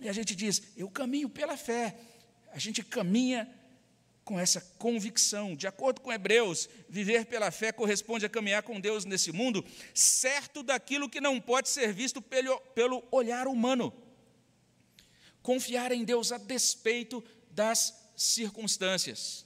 E 0.00 0.08
a 0.08 0.12
gente 0.12 0.34
diz: 0.34 0.62
eu 0.76 0.90
caminho 0.90 1.28
pela 1.28 1.56
fé. 1.56 1.96
A 2.52 2.58
gente 2.58 2.82
caminha 2.82 3.48
com 4.32 4.40
essa 4.40 4.62
convicção. 4.78 5.54
De 5.54 5.66
acordo 5.66 6.00
com 6.00 6.10
Hebreus, 6.10 6.66
viver 6.88 7.26
pela 7.26 7.50
fé 7.50 7.70
corresponde 7.70 8.24
a 8.24 8.30
caminhar 8.30 8.62
com 8.62 8.80
Deus 8.80 9.04
nesse 9.04 9.30
mundo, 9.30 9.62
certo 9.92 10.62
daquilo 10.62 11.06
que 11.06 11.20
não 11.20 11.38
pode 11.38 11.68
ser 11.68 11.92
visto 11.92 12.22
pelo, 12.22 12.58
pelo 12.74 13.04
olhar 13.10 13.46
humano. 13.46 13.92
Confiar 15.42 15.92
em 15.92 16.02
Deus 16.02 16.32
a 16.32 16.38
despeito 16.38 17.22
das 17.50 17.94
circunstâncias. 18.16 19.44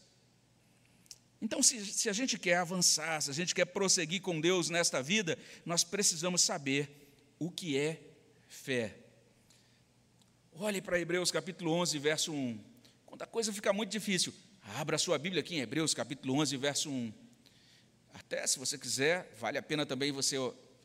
Então, 1.43 1.61
se, 1.65 1.85
se 1.85 2.09
a 2.09 2.13
gente 2.13 2.39
quer 2.39 2.59
avançar, 2.59 3.21
se 3.21 3.31
a 3.33 3.35
gente 3.35 3.57
quer 3.57 3.65
prosseguir 3.65 4.23
com 4.23 4.41
Deus 4.41 4.71
nesta 4.71 5.03
vida, 5.03 5.37
nós 5.65 5.83
precisamos 5.83 6.43
saber 6.43 7.11
o 7.41 7.51
que 7.51 7.77
é 7.77 8.01
fé. 8.47 8.97
Olhe 10.53 10.81
para 10.81 11.01
Hebreus 11.01 11.33
capítulo 11.33 11.73
11, 11.73 11.99
verso 11.99 12.33
1. 12.33 12.77
Quando 13.05 13.23
a 13.23 13.27
coisa 13.27 13.53
fica 13.53 13.73
muito 13.73 13.91
difícil, 13.91 14.33
Abra 14.75 14.99
sua 14.99 15.17
Bíblia 15.17 15.41
aqui 15.41 15.55
em 15.55 15.61
Hebreus, 15.61 15.95
capítulo 15.95 16.35
11, 16.41 16.57
verso 16.57 16.91
1. 16.91 17.13
Até 18.13 18.45
se 18.47 18.59
você 18.59 18.77
quiser, 18.77 19.33
vale 19.39 19.57
a 19.57 19.63
pena 19.63 19.87
também 19.87 20.11
você 20.11 20.37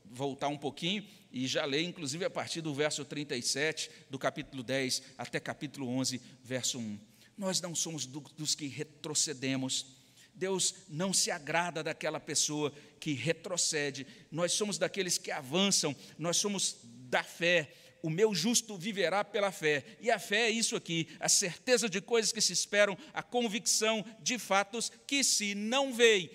voltar 0.06 0.48
um 0.50 0.58
pouquinho 0.58 1.06
e 1.32 1.48
já 1.48 1.66
ler, 1.66 1.82
inclusive 1.82 2.24
a 2.24 2.30
partir 2.30 2.62
do 2.62 2.74
verso 2.74 3.04
37 3.04 3.90
do 4.10 4.20
capítulo 4.20 4.62
10 4.62 5.02
até 5.18 5.40
capítulo 5.40 5.90
11, 5.90 6.22
verso 6.44 6.78
1. 6.78 7.00
Nós 7.38 7.60
não 7.60 7.74
somos 7.74 8.06
do, 8.06 8.20
dos 8.38 8.54
que 8.54 8.68
retrocedemos. 8.68 9.88
Deus 10.34 10.76
não 10.88 11.12
se 11.12 11.32
agrada 11.32 11.84
daquela 11.84 12.20
pessoa 12.20 12.72
que 13.00 13.14
retrocede. 13.14 14.06
Nós 14.32 14.54
somos 14.54 14.78
daqueles 14.78 15.18
que 15.18 15.32
avançam. 15.32 15.96
Nós 16.20 16.38
somos 16.38 16.78
da 16.84 17.24
fé 17.24 17.74
o 18.02 18.10
meu 18.10 18.34
justo 18.34 18.78
viverá 18.78 19.24
pela 19.24 19.52
fé. 19.52 19.84
E 20.00 20.10
a 20.10 20.20
fé 20.20 20.48
é 20.48 20.50
isso 20.50 20.76
aqui, 20.76 21.08
a 21.20 21.30
certeza 21.30 21.90
de 21.90 22.02
coisas 22.02 22.32
que 22.32 22.42
se 22.42 22.54
esperam, 22.54 22.98
a 23.14 23.22
convicção 23.22 24.06
de 24.20 24.38
fatos 24.40 24.92
que 25.06 25.24
se 25.24 25.54
não 25.56 25.94
veem. 25.94 26.30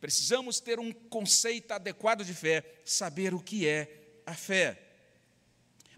Precisamos 0.00 0.60
ter 0.60 0.78
um 0.78 0.92
conceito 0.92 1.72
adequado 1.72 2.24
de 2.24 2.34
fé, 2.34 2.64
saber 2.84 3.32
o 3.34 3.40
que 3.40 3.66
é 3.66 4.20
a 4.26 4.34
fé. 4.34 4.80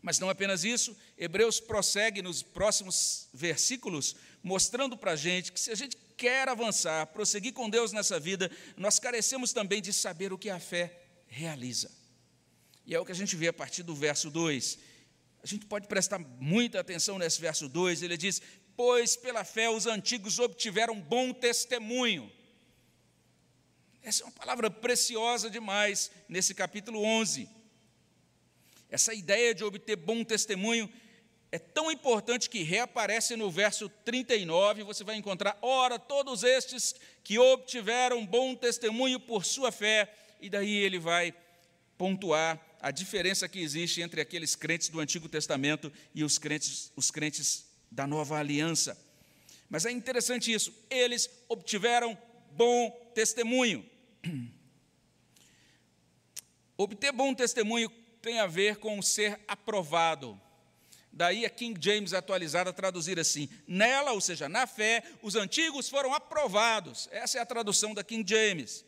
Mas 0.02 0.20
não 0.20 0.30
apenas 0.30 0.62
isso, 0.62 0.96
Hebreus 1.18 1.58
prossegue 1.58 2.22
nos 2.22 2.40
próximos 2.42 3.28
versículos, 3.34 4.14
mostrando 4.42 4.96
para 4.96 5.12
a 5.12 5.16
gente 5.16 5.50
que 5.50 5.58
se 5.58 5.72
a 5.72 5.74
gente 5.74 5.96
quer 6.16 6.48
avançar, 6.48 7.06
prosseguir 7.08 7.52
com 7.52 7.68
Deus 7.68 7.92
nessa 7.92 8.20
vida, 8.20 8.50
nós 8.76 9.00
carecemos 9.00 9.52
também 9.52 9.82
de 9.82 9.92
saber 9.92 10.32
o 10.32 10.38
que 10.38 10.48
a 10.48 10.60
fé 10.60 10.96
realiza. 11.26 11.90
E 12.86 12.94
é 12.94 13.00
o 13.00 13.04
que 13.04 13.10
a 13.10 13.16
gente 13.16 13.34
vê 13.34 13.48
a 13.48 13.52
partir 13.52 13.82
do 13.82 13.94
verso 13.94 14.30
2. 14.30 14.78
A 15.46 15.48
gente 15.48 15.64
pode 15.66 15.86
prestar 15.86 16.18
muita 16.18 16.80
atenção 16.80 17.20
nesse 17.20 17.40
verso 17.40 17.68
2. 17.68 18.02
Ele 18.02 18.16
diz: 18.16 18.42
Pois 18.76 19.14
pela 19.14 19.44
fé 19.44 19.70
os 19.70 19.86
antigos 19.86 20.40
obtiveram 20.40 21.00
bom 21.00 21.32
testemunho. 21.32 22.28
Essa 24.02 24.24
é 24.24 24.26
uma 24.26 24.32
palavra 24.32 24.68
preciosa 24.68 25.48
demais 25.48 26.10
nesse 26.28 26.52
capítulo 26.52 27.00
11. 27.00 27.48
Essa 28.90 29.14
ideia 29.14 29.54
de 29.54 29.62
obter 29.62 29.94
bom 29.94 30.24
testemunho 30.24 30.92
é 31.52 31.60
tão 31.60 31.92
importante 31.92 32.50
que 32.50 32.64
reaparece 32.64 33.36
no 33.36 33.48
verso 33.48 33.88
39, 34.04 34.82
você 34.82 35.04
vai 35.04 35.14
encontrar, 35.14 35.56
ora, 35.62 35.96
todos 35.96 36.42
estes 36.42 36.92
que 37.22 37.38
obtiveram 37.38 38.26
bom 38.26 38.56
testemunho 38.56 39.20
por 39.20 39.44
sua 39.44 39.70
fé, 39.70 40.12
e 40.40 40.50
daí 40.50 40.74
ele 40.74 40.98
vai 40.98 41.32
pontuar 41.96 42.65
a 42.86 42.92
diferença 42.92 43.48
que 43.48 43.58
existe 43.58 44.00
entre 44.00 44.20
aqueles 44.20 44.54
crentes 44.54 44.88
do 44.90 45.00
Antigo 45.00 45.28
Testamento 45.28 45.92
e 46.14 46.22
os 46.22 46.38
crentes, 46.38 46.92
os 46.94 47.10
crentes 47.10 47.66
da 47.90 48.06
Nova 48.06 48.38
Aliança. 48.38 48.96
Mas 49.68 49.84
é 49.84 49.90
interessante 49.90 50.52
isso, 50.52 50.72
eles 50.88 51.28
obtiveram 51.48 52.16
bom 52.52 52.88
testemunho. 53.12 53.84
Obter 56.78 57.10
bom 57.10 57.34
testemunho 57.34 57.90
tem 58.22 58.38
a 58.38 58.46
ver 58.46 58.76
com 58.76 59.02
ser 59.02 59.40
aprovado. 59.48 60.40
Daí 61.12 61.44
a 61.44 61.50
King 61.50 61.76
James 61.82 62.12
atualizada 62.12 62.72
traduzir 62.72 63.18
assim: 63.18 63.48
nela, 63.66 64.12
ou 64.12 64.20
seja, 64.20 64.48
na 64.48 64.64
fé, 64.64 65.02
os 65.22 65.34
antigos 65.34 65.88
foram 65.88 66.14
aprovados. 66.14 67.08
Essa 67.10 67.38
é 67.38 67.40
a 67.40 67.46
tradução 67.46 67.92
da 67.92 68.04
King 68.04 68.24
James. 68.24 68.84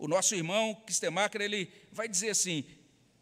O 0.00 0.08
nosso 0.08 0.34
irmão 0.34 0.74
Kistemacher, 0.86 1.42
ele 1.42 1.70
vai 1.92 2.08
dizer 2.08 2.30
assim: 2.30 2.64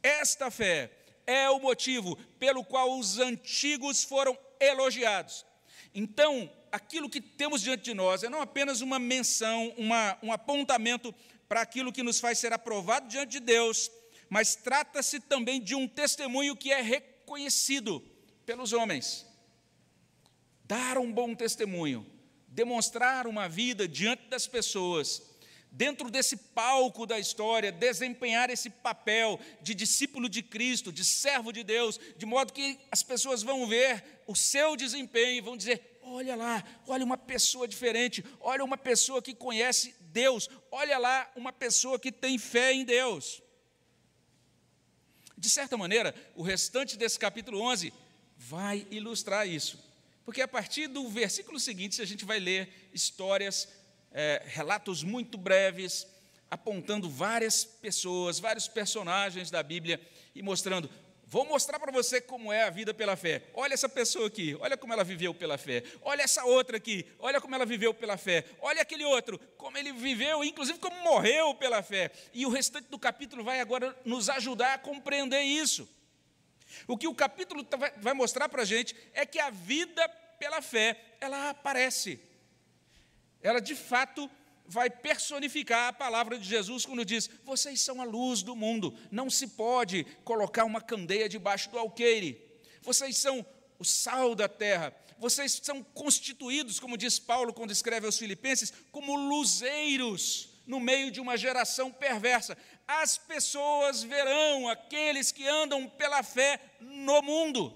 esta 0.01 0.49
fé 0.49 0.93
é 1.27 1.51
o 1.51 1.59
motivo 1.59 2.17
pelo 2.38 2.64
qual 2.64 2.97
os 2.97 3.19
antigos 3.19 4.05
foram 4.05 4.38
elogiados. 4.61 5.45
Então, 5.93 6.49
aquilo 6.71 7.11
que 7.11 7.21
temos 7.21 7.62
diante 7.62 7.83
de 7.83 7.95
nós 7.95 8.23
é 8.23 8.29
não 8.29 8.41
apenas 8.41 8.81
uma 8.81 8.97
menção, 9.01 9.75
uma, 9.77 10.17
um 10.23 10.33
apontamento 10.33 11.12
para 11.49 11.62
aquilo 11.62 11.93
que 11.93 12.05
nos 12.05 12.21
faz 12.21 12.38
ser 12.38 12.53
aprovado 12.53 13.09
diante 13.09 13.33
de 13.33 13.41
Deus, 13.41 13.91
mas 14.31 14.55
trata-se 14.55 15.19
também 15.19 15.61
de 15.61 15.75
um 15.75 15.88
testemunho 15.88 16.55
que 16.55 16.71
é 16.71 16.81
reconhecido 16.81 18.01
pelos 18.47 18.73
homens. 18.73 19.27
Dar 20.64 20.97
um 20.97 21.12
bom 21.12 21.35
testemunho, 21.35 22.07
demonstrar 22.47 23.27
uma 23.27 23.49
vida 23.49 23.88
diante 23.88 24.29
das 24.29 24.47
pessoas, 24.47 25.28
dentro 25.79 26.11
desse 26.11 26.37
palco 26.37 27.07
da 27.07 27.21
história, 27.21 27.71
desempenhar 27.71 28.51
esse 28.51 28.69
papel 28.69 29.38
de 29.62 29.77
discípulo 29.77 30.29
de 30.29 30.43
Cristo, 30.43 30.93
de 30.93 31.05
servo 31.05 31.53
de 31.53 31.62
Deus, 31.62 32.01
de 32.17 32.27
modo 32.27 32.53
que 32.53 32.77
as 32.91 33.05
pessoas 33.05 33.45
vão 33.45 33.64
ver 33.64 34.05
o 34.27 34.35
seu 34.35 34.77
desempenho 34.77 35.38
e 35.38 35.41
vão 35.41 35.57
dizer: 35.57 36.01
olha 36.03 36.35
lá, 36.35 36.64
olha 36.85 37.05
uma 37.05 37.17
pessoa 37.17 37.69
diferente, 37.69 38.25
olha 38.41 38.64
uma 38.64 38.77
pessoa 38.77 39.23
que 39.23 39.33
conhece 39.33 39.95
Deus, 40.01 40.51
olha 40.73 40.99
lá 40.99 41.31
uma 41.37 41.53
pessoa 41.53 41.97
que 41.97 42.11
tem 42.11 42.37
fé 42.38 42.73
em 42.73 42.85
Deus. 42.85 43.41
De 45.37 45.49
certa 45.49 45.77
maneira, 45.77 46.12
o 46.35 46.43
restante 46.43 46.97
desse 46.97 47.21
capítulo 47.21 47.61
11 47.61 47.93
vai 48.37 48.85
ilustrar 48.91 49.47
isso. 49.47 49.79
Porque 50.25 50.43
a 50.43 50.49
partir 50.49 50.88
do 50.88 51.09
versículo 51.09 51.59
seguinte, 51.61 52.03
a 52.03 52.05
gente 52.05 52.25
vai 52.25 52.38
ler 52.38 52.91
histórias, 52.93 53.67
é, 54.12 54.42
relatos 54.47 55.03
muito 55.03 55.37
breves, 55.38 56.07
apontando 56.51 57.09
várias 57.09 57.64
pessoas, 57.64 58.38
vários 58.38 58.68
personagens 58.68 59.51
da 59.51 59.62
Bíblia 59.62 60.01
e 60.35 60.42
mostrando 60.42 60.88
Vou 61.31 61.44
mostrar 61.44 61.79
para 61.79 61.92
você 61.92 62.23
como 62.23 62.51
é 62.51 62.62
a 62.62 62.71
vida 62.71 62.94
pela 62.94 63.14
fé. 63.14 63.42
Olha 63.53 63.75
essa 63.75 63.87
pessoa 63.87 64.29
aqui, 64.29 64.57
olha 64.61 64.79
como 64.79 64.94
ela 64.94 65.05
viveu 65.05 65.35
pela 65.35 65.59
fé. 65.59 65.83
Olha 66.01 66.23
essa 66.23 66.42
outra 66.47 66.79
aqui, 66.79 67.05
olha 67.18 67.38
como 67.38 67.55
ela 67.55 67.66
viveu 67.66 67.92
pela 67.92 68.16
fé. 68.16 68.47
Olha 68.62 68.81
aquele 68.81 69.05
outro, 69.05 69.38
como 69.59 69.77
ele 69.77 69.92
viveu, 69.92 70.42
inclusive 70.42 70.79
como 70.79 70.99
morreu 71.03 71.55
pela 71.55 71.83
fé. 71.83 72.11
E 72.33 72.47
o 72.47 72.49
restante 72.49 72.88
do 72.88 72.99
capítulo 72.99 73.44
vai 73.44 73.61
agora 73.61 73.94
nos 74.07 74.31
ajudar 74.31 74.73
a 74.73 74.79
compreender 74.79 75.42
isso. 75.42 75.87
O 76.87 76.97
que 76.97 77.07
o 77.07 77.14
capítulo 77.14 77.62
tá, 77.62 77.77
vai 77.99 78.14
mostrar 78.14 78.49
para 78.49 78.62
a 78.62 78.64
gente 78.64 78.97
é 79.12 79.27
que 79.27 79.38
a 79.38 79.51
vida 79.51 80.09
pela 80.38 80.62
fé, 80.62 80.99
ela 81.21 81.51
aparece. 81.51 82.18
Ela 83.42 83.61
de 83.61 83.74
fato 83.74 84.31
vai 84.66 84.90
personificar 84.90 85.88
a 85.88 85.92
palavra 85.92 86.38
de 86.38 86.46
Jesus 86.46 86.85
quando 86.85 87.05
diz: 87.05 87.29
Vocês 87.44 87.81
são 87.81 88.01
a 88.01 88.05
luz 88.05 88.42
do 88.42 88.55
mundo, 88.55 88.94
não 89.11 89.31
se 89.31 89.48
pode 89.48 90.05
colocar 90.24 90.64
uma 90.64 90.81
candeia 90.81 91.29
debaixo 91.29 91.70
do 91.70 91.79
alqueire. 91.79 92.40
Vocês 92.83 93.16
são 93.16 93.44
o 93.79 93.85
sal 93.85 94.35
da 94.35 94.48
terra. 94.48 94.94
Vocês 95.18 95.61
são 95.62 95.83
constituídos, 95.83 96.79
como 96.79 96.96
diz 96.96 97.18
Paulo 97.18 97.53
quando 97.53 97.72
escreve 97.72 98.07
aos 98.07 98.18
Filipenses, 98.18 98.72
como 98.92 99.16
luzeiros 99.16 100.51
no 100.66 100.79
meio 100.79 101.11
de 101.11 101.20
uma 101.20 101.37
geração 101.37 101.90
perversa. 101.90 102.57
As 102.87 103.18
pessoas 103.18 104.03
verão 104.03 104.68
aqueles 104.68 105.33
que 105.33 105.46
andam 105.48 105.88
pela 105.88 106.22
fé 106.22 106.61
no 106.81 107.20
mundo. 107.22 107.74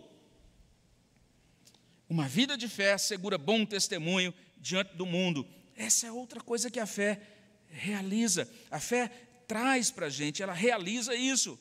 Uma 2.08 2.28
vida 2.28 2.56
de 2.56 2.68
fé 2.68 2.98
segura 2.98 3.38
bom 3.38 3.64
testemunho 3.64 4.34
diante 4.62 4.96
do 4.96 5.04
mundo 5.04 5.46
essa 5.76 6.06
é 6.06 6.12
outra 6.12 6.40
coisa 6.40 6.70
que 6.70 6.80
a 6.80 6.86
fé 6.86 7.20
realiza. 7.68 8.48
A 8.70 8.78
fé 8.78 9.08
traz 9.46 9.90
para 9.90 10.06
a 10.06 10.10
gente, 10.10 10.42
ela 10.42 10.52
realiza 10.52 11.14
isso. 11.14 11.58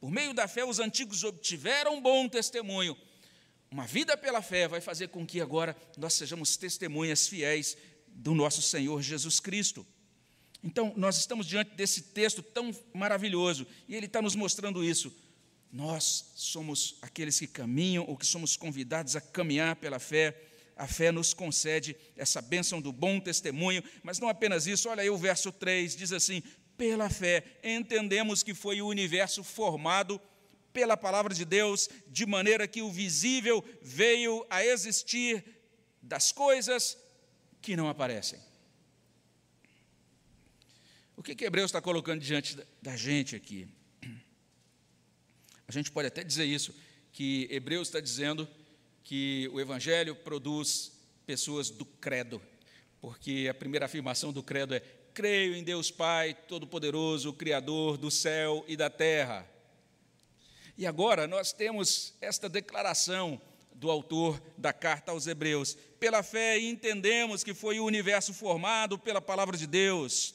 Por 0.00 0.10
meio 0.10 0.34
da 0.34 0.48
fé, 0.48 0.64
os 0.64 0.80
antigos 0.80 1.22
obtiveram 1.22 2.00
bom 2.00 2.28
testemunho. 2.28 2.96
Uma 3.70 3.86
vida 3.86 4.16
pela 4.16 4.42
fé 4.42 4.66
vai 4.66 4.80
fazer 4.80 5.08
com 5.08 5.26
que 5.26 5.40
agora 5.40 5.76
nós 5.96 6.14
sejamos 6.14 6.56
testemunhas 6.56 7.28
fiéis 7.28 7.76
do 8.08 8.34
nosso 8.34 8.60
Senhor 8.60 9.00
Jesus 9.00 9.40
Cristo. 9.40 9.86
Então, 10.62 10.92
nós 10.96 11.16
estamos 11.16 11.46
diante 11.46 11.74
desse 11.74 12.02
texto 12.02 12.42
tão 12.42 12.70
maravilhoso 12.92 13.66
e 13.88 13.94
ele 13.94 14.06
está 14.06 14.20
nos 14.20 14.34
mostrando 14.34 14.84
isso. 14.84 15.12
Nós 15.72 16.32
somos 16.36 16.98
aqueles 17.00 17.38
que 17.38 17.46
caminham 17.46 18.04
ou 18.06 18.16
que 18.16 18.26
somos 18.26 18.56
convidados 18.56 19.16
a 19.16 19.20
caminhar 19.20 19.76
pela 19.76 19.98
fé 19.98 20.51
a 20.82 20.86
fé 20.88 21.12
nos 21.12 21.32
concede 21.32 21.96
essa 22.16 22.42
bênção 22.42 22.80
do 22.80 22.92
bom 22.92 23.20
testemunho, 23.20 23.84
mas 24.02 24.18
não 24.18 24.28
apenas 24.28 24.66
isso, 24.66 24.88
olha 24.88 25.00
aí 25.02 25.08
o 25.08 25.16
verso 25.16 25.52
3, 25.52 25.94
diz 25.94 26.12
assim: 26.12 26.42
pela 26.76 27.08
fé 27.08 27.44
entendemos 27.62 28.42
que 28.42 28.52
foi 28.52 28.82
o 28.82 28.88
universo 28.88 29.44
formado 29.44 30.20
pela 30.72 30.96
palavra 30.96 31.32
de 31.32 31.44
Deus, 31.44 31.88
de 32.08 32.26
maneira 32.26 32.66
que 32.66 32.82
o 32.82 32.90
visível 32.90 33.64
veio 33.80 34.44
a 34.50 34.66
existir 34.66 35.44
das 36.02 36.32
coisas 36.32 36.98
que 37.60 37.76
não 37.76 37.88
aparecem. 37.88 38.40
O 41.16 41.22
que, 41.22 41.36
que 41.36 41.44
Hebreus 41.44 41.66
está 41.66 41.80
colocando 41.80 42.20
diante 42.20 42.58
da 42.82 42.96
gente 42.96 43.36
aqui? 43.36 43.68
A 45.68 45.70
gente 45.70 45.92
pode 45.92 46.08
até 46.08 46.24
dizer 46.24 46.44
isso, 46.44 46.74
que 47.12 47.46
Hebreus 47.52 47.86
está 47.86 48.00
dizendo 48.00 48.48
que 49.04 49.48
o 49.52 49.60
Evangelho 49.60 50.14
produz 50.14 50.92
pessoas 51.26 51.70
do 51.70 51.84
credo, 51.84 52.40
porque 53.00 53.48
a 53.50 53.54
primeira 53.54 53.86
afirmação 53.86 54.32
do 54.32 54.42
credo 54.42 54.74
é: 54.74 54.80
creio 55.12 55.54
em 55.54 55.62
Deus 55.62 55.90
Pai 55.90 56.34
Todo-Poderoso, 56.34 57.32
Criador 57.32 57.96
do 57.96 58.10
céu 58.10 58.64
e 58.68 58.76
da 58.76 58.88
terra. 58.88 59.48
E 60.76 60.86
agora 60.86 61.26
nós 61.26 61.52
temos 61.52 62.14
esta 62.20 62.48
declaração 62.48 63.40
do 63.74 63.90
autor 63.90 64.42
da 64.56 64.72
carta 64.72 65.12
aos 65.12 65.26
Hebreus: 65.26 65.76
pela 65.98 66.22
fé 66.22 66.58
entendemos 66.58 67.44
que 67.44 67.54
foi 67.54 67.80
o 67.80 67.84
universo 67.84 68.32
formado 68.32 68.98
pela 68.98 69.20
palavra 69.20 69.56
de 69.56 69.66
Deus, 69.66 70.34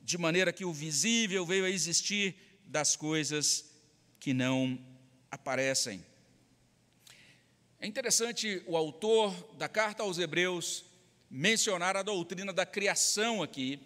de 0.00 0.18
maneira 0.18 0.52
que 0.52 0.64
o 0.64 0.72
visível 0.72 1.44
veio 1.44 1.64
a 1.64 1.70
existir 1.70 2.36
das 2.64 2.96
coisas 2.96 3.70
que 4.18 4.34
não 4.34 4.78
aparecem. 5.30 6.04
É 7.80 7.86
interessante 7.86 8.60
o 8.66 8.76
autor 8.76 9.32
da 9.56 9.68
carta 9.68 10.02
aos 10.02 10.18
Hebreus 10.18 10.84
mencionar 11.30 11.96
a 11.96 12.02
doutrina 12.02 12.52
da 12.52 12.66
criação 12.66 13.40
aqui. 13.40 13.78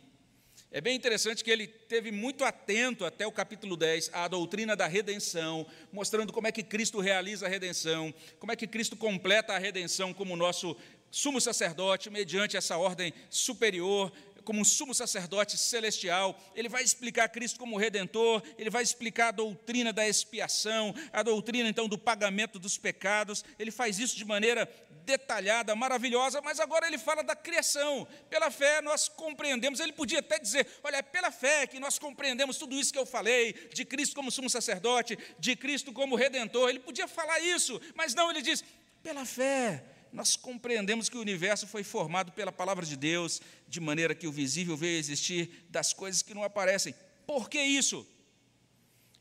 É 0.71 0.81
bem 0.81 0.97
interessante 0.97 1.45
que 1.45 1.51
ele 1.51 1.67
teve 1.67 2.11
muito 2.11 2.43
atento 2.43 3.05
até 3.05 3.27
o 3.27 3.33
capítulo 3.33 3.77
10 3.77 4.09
à 4.15 4.27
doutrina 4.29 4.75
da 4.75 4.87
redenção, 4.87 5.67
mostrando 5.93 6.33
como 6.33 6.47
é 6.47 6.53
que 6.53 6.63
Cristo 6.63 7.01
realiza 7.01 7.45
a 7.45 7.51
redenção, 7.51 8.15
como 8.39 8.51
é 8.51 8.57
que 8.57 8.67
Cristo 8.67 8.97
completa 8.97 9.53
a 9.53 9.59
redenção 9.59 10.15
como 10.15 10.37
nosso 10.37 10.75
sumo 11.11 11.39
sacerdote, 11.39 12.09
mediante 12.09 12.57
essa 12.57 12.79
ordem 12.79 13.13
superior, 13.29 14.11
como 14.43 14.61
um 14.61 14.65
sumo 14.65 14.95
sacerdote 14.95 15.57
celestial, 15.57 16.39
ele 16.55 16.69
vai 16.69 16.83
explicar 16.83 17.29
Cristo 17.29 17.59
como 17.59 17.77
redentor, 17.77 18.43
ele 18.59 18.71
vai 18.71 18.83
explicar 18.83 19.29
a 19.29 19.33
doutrina 19.33 19.93
da 19.93 20.07
expiação, 20.09 20.95
a 21.13 21.23
doutrina 21.23 21.69
então 21.69 21.89
do 21.89 21.99
pagamento 21.99 22.59
dos 22.59 22.79
pecados, 22.79 23.45
ele 23.59 23.71
faz 23.71 23.99
isso 23.99 24.17
de 24.17 24.25
maneira 24.25 24.69
detalhada, 25.05 25.75
maravilhosa, 25.75 26.41
mas 26.41 26.61
agora 26.61 26.87
ele 26.87 26.99
fala 26.99 27.23
da 27.23 27.35
criação. 27.35 28.07
Pela 28.31 28.51
fé 28.51 28.81
nós 28.81 29.09
compreendemos, 29.09 29.81
ele 29.81 29.93
podia 29.93 30.21
até 30.21 30.39
dizer: 30.39 30.67
olha, 30.83 30.97
é 30.97 31.03
pela 31.03 31.31
fé 31.31 31.67
que 31.67 31.79
nós 31.79 31.99
compreendemos 31.99 32.57
tudo 32.57 32.79
isso 32.79 32.93
que 32.93 32.99
eu 32.99 33.07
falei, 33.07 33.53
de 33.73 33.85
Cristo 33.85 34.15
como 34.15 34.31
sumo 34.31 34.49
sacerdote, 34.49 35.19
de 35.39 35.57
Cristo 35.57 35.93
como 35.93 36.17
redentor. 36.17 36.71
Ele 36.71 36.81
podia 36.81 37.09
falar 37.09 37.41
isso, 37.41 37.81
mas 37.95 38.15
não, 38.15 38.31
ele 38.31 38.43
diz: 38.43 38.65
pela 39.03 39.25
fé 39.25 39.85
nós 40.13 40.37
compreendemos 40.37 41.09
que 41.09 41.17
o 41.17 41.21
universo 41.21 41.67
foi 41.67 41.83
formado 41.83 42.33
pela 42.33 42.53
palavra 42.53 42.85
de 42.85 42.97
Deus, 42.97 43.41
de 43.67 43.81
maneira 43.81 44.15
que 44.15 44.27
o 44.27 44.33
visível 44.33 44.77
veio 44.77 44.99
existir 44.99 45.65
das 45.71 45.95
coisas 45.95 46.21
que 46.21 46.35
não 46.35 46.45
aparecem. 46.45 46.95
Por 47.27 47.49
que 47.49 47.59
isso? 47.59 48.07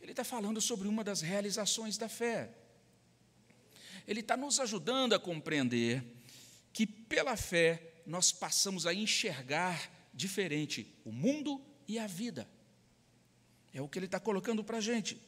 Ele 0.01 0.11
está 0.11 0.23
falando 0.23 0.59
sobre 0.59 0.87
uma 0.87 1.03
das 1.03 1.21
realizações 1.21 1.97
da 1.97 2.09
fé. 2.09 2.49
Ele 4.05 4.19
está 4.19 4.35
nos 4.35 4.59
ajudando 4.59 5.13
a 5.13 5.19
compreender 5.19 6.03
que, 6.73 6.85
pela 6.85 7.37
fé, 7.37 7.93
nós 8.05 8.31
passamos 8.31 8.85
a 8.85 8.93
enxergar 8.93 9.89
diferente 10.13 10.93
o 11.05 11.11
mundo 11.11 11.63
e 11.87 11.97
a 11.97 12.07
vida. 12.07 12.49
É 13.73 13.81
o 13.81 13.87
que 13.87 13.97
ele 13.97 14.07
está 14.07 14.19
colocando 14.19 14.63
para 14.63 14.77
a 14.77 14.81
gente. 14.81 15.21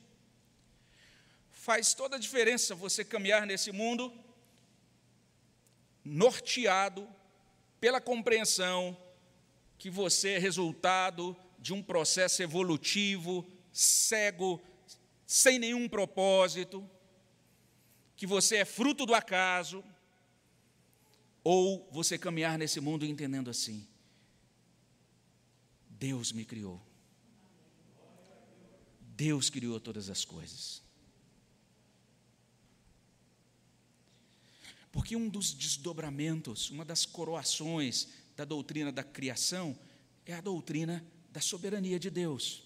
Faz 1.51 1.93
toda 1.93 2.17
a 2.17 2.19
diferença 2.19 2.75
você 2.75 3.05
caminhar 3.05 3.45
nesse 3.45 3.71
mundo 3.71 4.11
norteado 6.03 7.07
pela 7.79 8.01
compreensão 8.01 8.97
que 9.77 9.89
você 9.89 10.31
é 10.31 10.37
resultado 10.37 11.35
de 11.59 11.73
um 11.73 11.81
processo 11.81 12.43
evolutivo, 12.43 13.47
cego, 13.71 14.61
sem 15.25 15.57
nenhum 15.57 15.87
propósito, 15.87 16.87
que 18.15 18.27
você 18.27 18.57
é 18.57 18.65
fruto 18.65 19.05
do 19.05 19.13
acaso, 19.13 19.83
ou 21.43 21.89
você 21.91 22.17
caminhar 22.17 22.57
nesse 22.57 22.79
mundo 22.79 23.05
entendendo 23.05 23.49
assim: 23.49 23.87
Deus 25.89 26.31
me 26.31 26.45
criou. 26.45 26.81
Deus 28.99 29.49
criou 29.49 29.79
todas 29.79 30.09
as 30.09 30.25
coisas. 30.25 30.82
Porque 34.93 35.15
um 35.15 35.27
dos 35.27 35.51
desdobramentos, 35.51 36.69
uma 36.69 36.85
das 36.85 37.03
coroações 37.03 38.09
da 38.37 38.45
doutrina 38.45 38.91
da 38.91 39.03
criação 39.03 39.75
é 40.23 40.33
a 40.33 40.39
doutrina 40.39 41.03
da 41.31 41.41
soberania 41.41 41.99
de 41.99 42.11
Deus. 42.11 42.63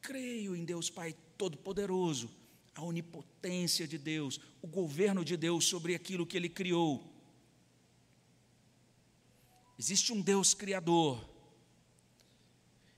Creio 0.00 0.54
em 0.54 0.64
Deus 0.64 0.88
Pai 0.88 1.12
Todo-Poderoso, 1.36 2.30
a 2.72 2.82
onipotência 2.82 3.86
de 3.86 3.98
Deus, 3.98 4.40
o 4.62 4.68
governo 4.68 5.24
de 5.24 5.36
Deus 5.36 5.64
sobre 5.64 5.96
aquilo 5.96 6.24
que 6.24 6.36
Ele 6.36 6.48
criou. 6.48 7.12
Existe 9.76 10.12
um 10.12 10.20
Deus 10.20 10.54
criador, 10.54 11.28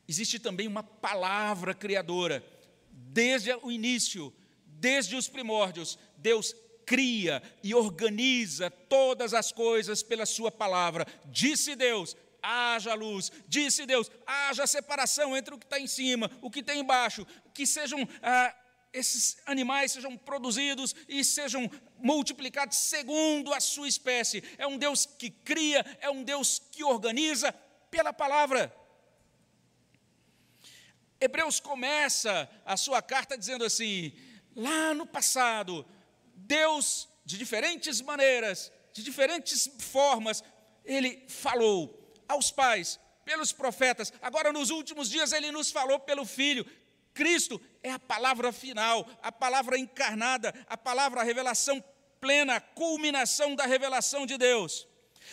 existe 0.07 0.39
também 0.39 0.69
uma 0.69 0.83
palavra 0.83 1.73
criadora. 1.73 2.45
Desde 2.93 3.51
o 3.63 3.71
início, 3.71 4.31
desde 4.67 5.17
os 5.17 5.27
primórdios, 5.27 5.99
Deus 6.19 6.55
cria 6.89 7.43
e 7.63 7.75
organiza 7.75 8.71
todas 8.71 9.35
as 9.35 9.53
coisas 9.53 10.03
pela 10.03 10.25
Sua 10.25 10.51
palavra. 10.51 11.07
Disse 11.27 11.77
Deus: 11.77 12.17
haja 12.43 12.95
luz. 12.95 13.31
Disse 13.47 13.85
Deus: 13.85 14.11
haja 14.27 14.67
separação 14.67 15.37
entre 15.37 15.55
o 15.55 15.59
que 15.59 15.67
está 15.67 15.79
em 15.79 15.87
cima, 15.87 16.31
o 16.41 16.51
que 16.51 16.63
tem 16.63 16.81
embaixo, 16.81 17.27
que 17.53 17.67
sejam. 17.67 18.09
Ah, 18.23 18.55
esses 18.91 19.37
animais 19.45 19.93
sejam 19.93 20.17
produzidos 20.17 20.97
e 21.07 21.23
sejam 21.23 21.71
multiplicados 21.99 22.79
segundo 22.79 23.53
a 23.53 23.61
sua 23.61 23.87
espécie. 23.87 24.43
É 24.57 24.67
um 24.67 24.79
Deus 24.79 25.05
que 25.05 25.29
cria, 25.29 25.85
é 26.01 26.09
um 26.09 26.25
Deus 26.25 26.59
que 26.73 26.83
organiza 26.83 27.53
pela 27.91 28.15
palavra. 28.15 28.75
Hebreus 31.21 31.61
começa 31.61 32.49
a 32.65 32.79
sua 32.79 33.03
carta 33.03 33.37
dizendo 33.37 33.63
assim: 33.63 34.15
lá 34.57 34.95
no 34.95 35.05
passado, 35.07 35.85
Deus, 36.47 37.09
de 37.25 37.37
diferentes 37.37 38.01
maneiras, 38.01 38.73
de 38.93 39.03
diferentes 39.03 39.71
formas, 39.79 40.43
ele 40.85 41.25
falou 41.29 42.15
aos 42.27 42.51
pais, 42.51 42.99
pelos 43.25 43.53
profetas, 43.53 44.13
agora 44.23 44.53
nos 44.53 44.71
últimos 44.71 45.11
dias 45.11 45.33
ele 45.33 45.53
nos 45.53 45.71
falou 45.71 45.99
pelo 46.01 46.25
Filho. 46.25 46.65
Cristo 47.13 47.61
é 47.83 47.91
a 47.91 47.99
palavra 47.99 48.53
final, 48.53 49.07
a 49.23 49.31
palavra 49.31 49.79
encarnada, 49.79 50.55
a 50.67 50.77
palavra 50.77 51.21
a 51.21 51.25
revelação 51.25 51.83
plena, 52.21 52.57
a 52.57 52.61
culminação 52.61 53.55
da 53.55 53.67
revelação 53.67 54.25
de 54.25 54.39
Deus. 54.39 54.87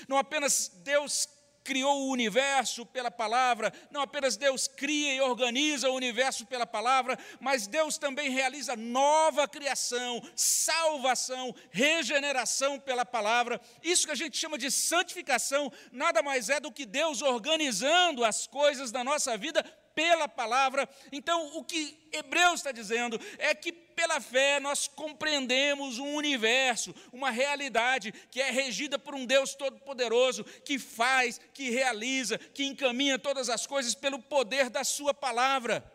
Não 0.08 0.18
apenas 0.18 0.70
Deus 0.84 1.30
criou 1.66 2.04
o 2.04 2.12
universo 2.12 2.86
pela 2.86 3.10
palavra, 3.10 3.74
não 3.90 4.00
apenas 4.00 4.38
Deus 4.38 4.68
cria 4.68 5.16
e 5.16 5.20
organiza 5.20 5.90
o 5.90 5.96
universo 5.96 6.46
pela 6.46 6.68
palavra, 6.68 7.18
mas 7.40 7.66
Deus 7.66 7.98
também 7.98 8.30
realiza 8.30 8.76
nova 8.76 9.48
criação, 9.48 10.22
salvação, 10.36 11.54
regeneração 11.72 12.80
pela 12.80 13.04
palavra. 13.04 13.60
Isso 13.82 14.06
que 14.06 14.12
a 14.12 14.16
gente 14.16 14.38
chama 14.38 14.60
de 14.60 14.70
santificação 14.70 15.74
nada 15.92 16.22
mais 16.22 16.50
é 16.50 16.60
do 16.60 16.72
que 16.72 16.86
Deus 16.86 17.24
organizando 17.24 18.24
as 18.24 18.46
coisas 18.46 18.92
da 18.92 19.04
nossa 19.04 19.36
vida 19.36 19.66
pela 19.96 20.28
palavra. 20.28 20.88
Então, 21.12 21.58
o 21.58 21.64
que 21.64 21.98
Hebreus 22.12 22.56
está 22.56 22.72
dizendo 22.72 23.20
é 23.40 23.56
que 23.56 23.72
pela 23.72 24.20
fé 24.20 24.60
nós 24.60 24.88
compreendemos 24.88 25.98
um 25.98 26.16
universo, 26.16 26.94
uma 27.14 27.32
realidade 27.32 28.14
que 28.30 28.42
é 28.42 28.52
regida 28.52 29.00
por 29.00 29.16
um 29.16 29.26
Deus 29.26 29.56
todo-poderoso, 29.56 30.44
que 30.44 30.78
faz, 30.78 31.40
que 31.54 31.70
realiza, 31.70 32.38
que 32.38 32.66
encaminha 32.66 33.18
todas 33.18 33.50
as 33.50 33.66
coisas 33.66 33.96
pelo 33.96 34.20
poder 34.20 34.70
da 34.70 34.84
Sua 34.84 35.14
palavra. 35.14 35.90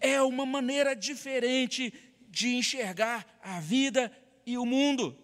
É 0.00 0.20
uma 0.20 0.44
maneira 0.44 0.94
diferente 0.94 1.94
de 2.28 2.56
enxergar 2.56 3.38
a 3.40 3.60
vida 3.60 4.10
e 4.44 4.58
o 4.58 4.66
mundo. 4.66 5.16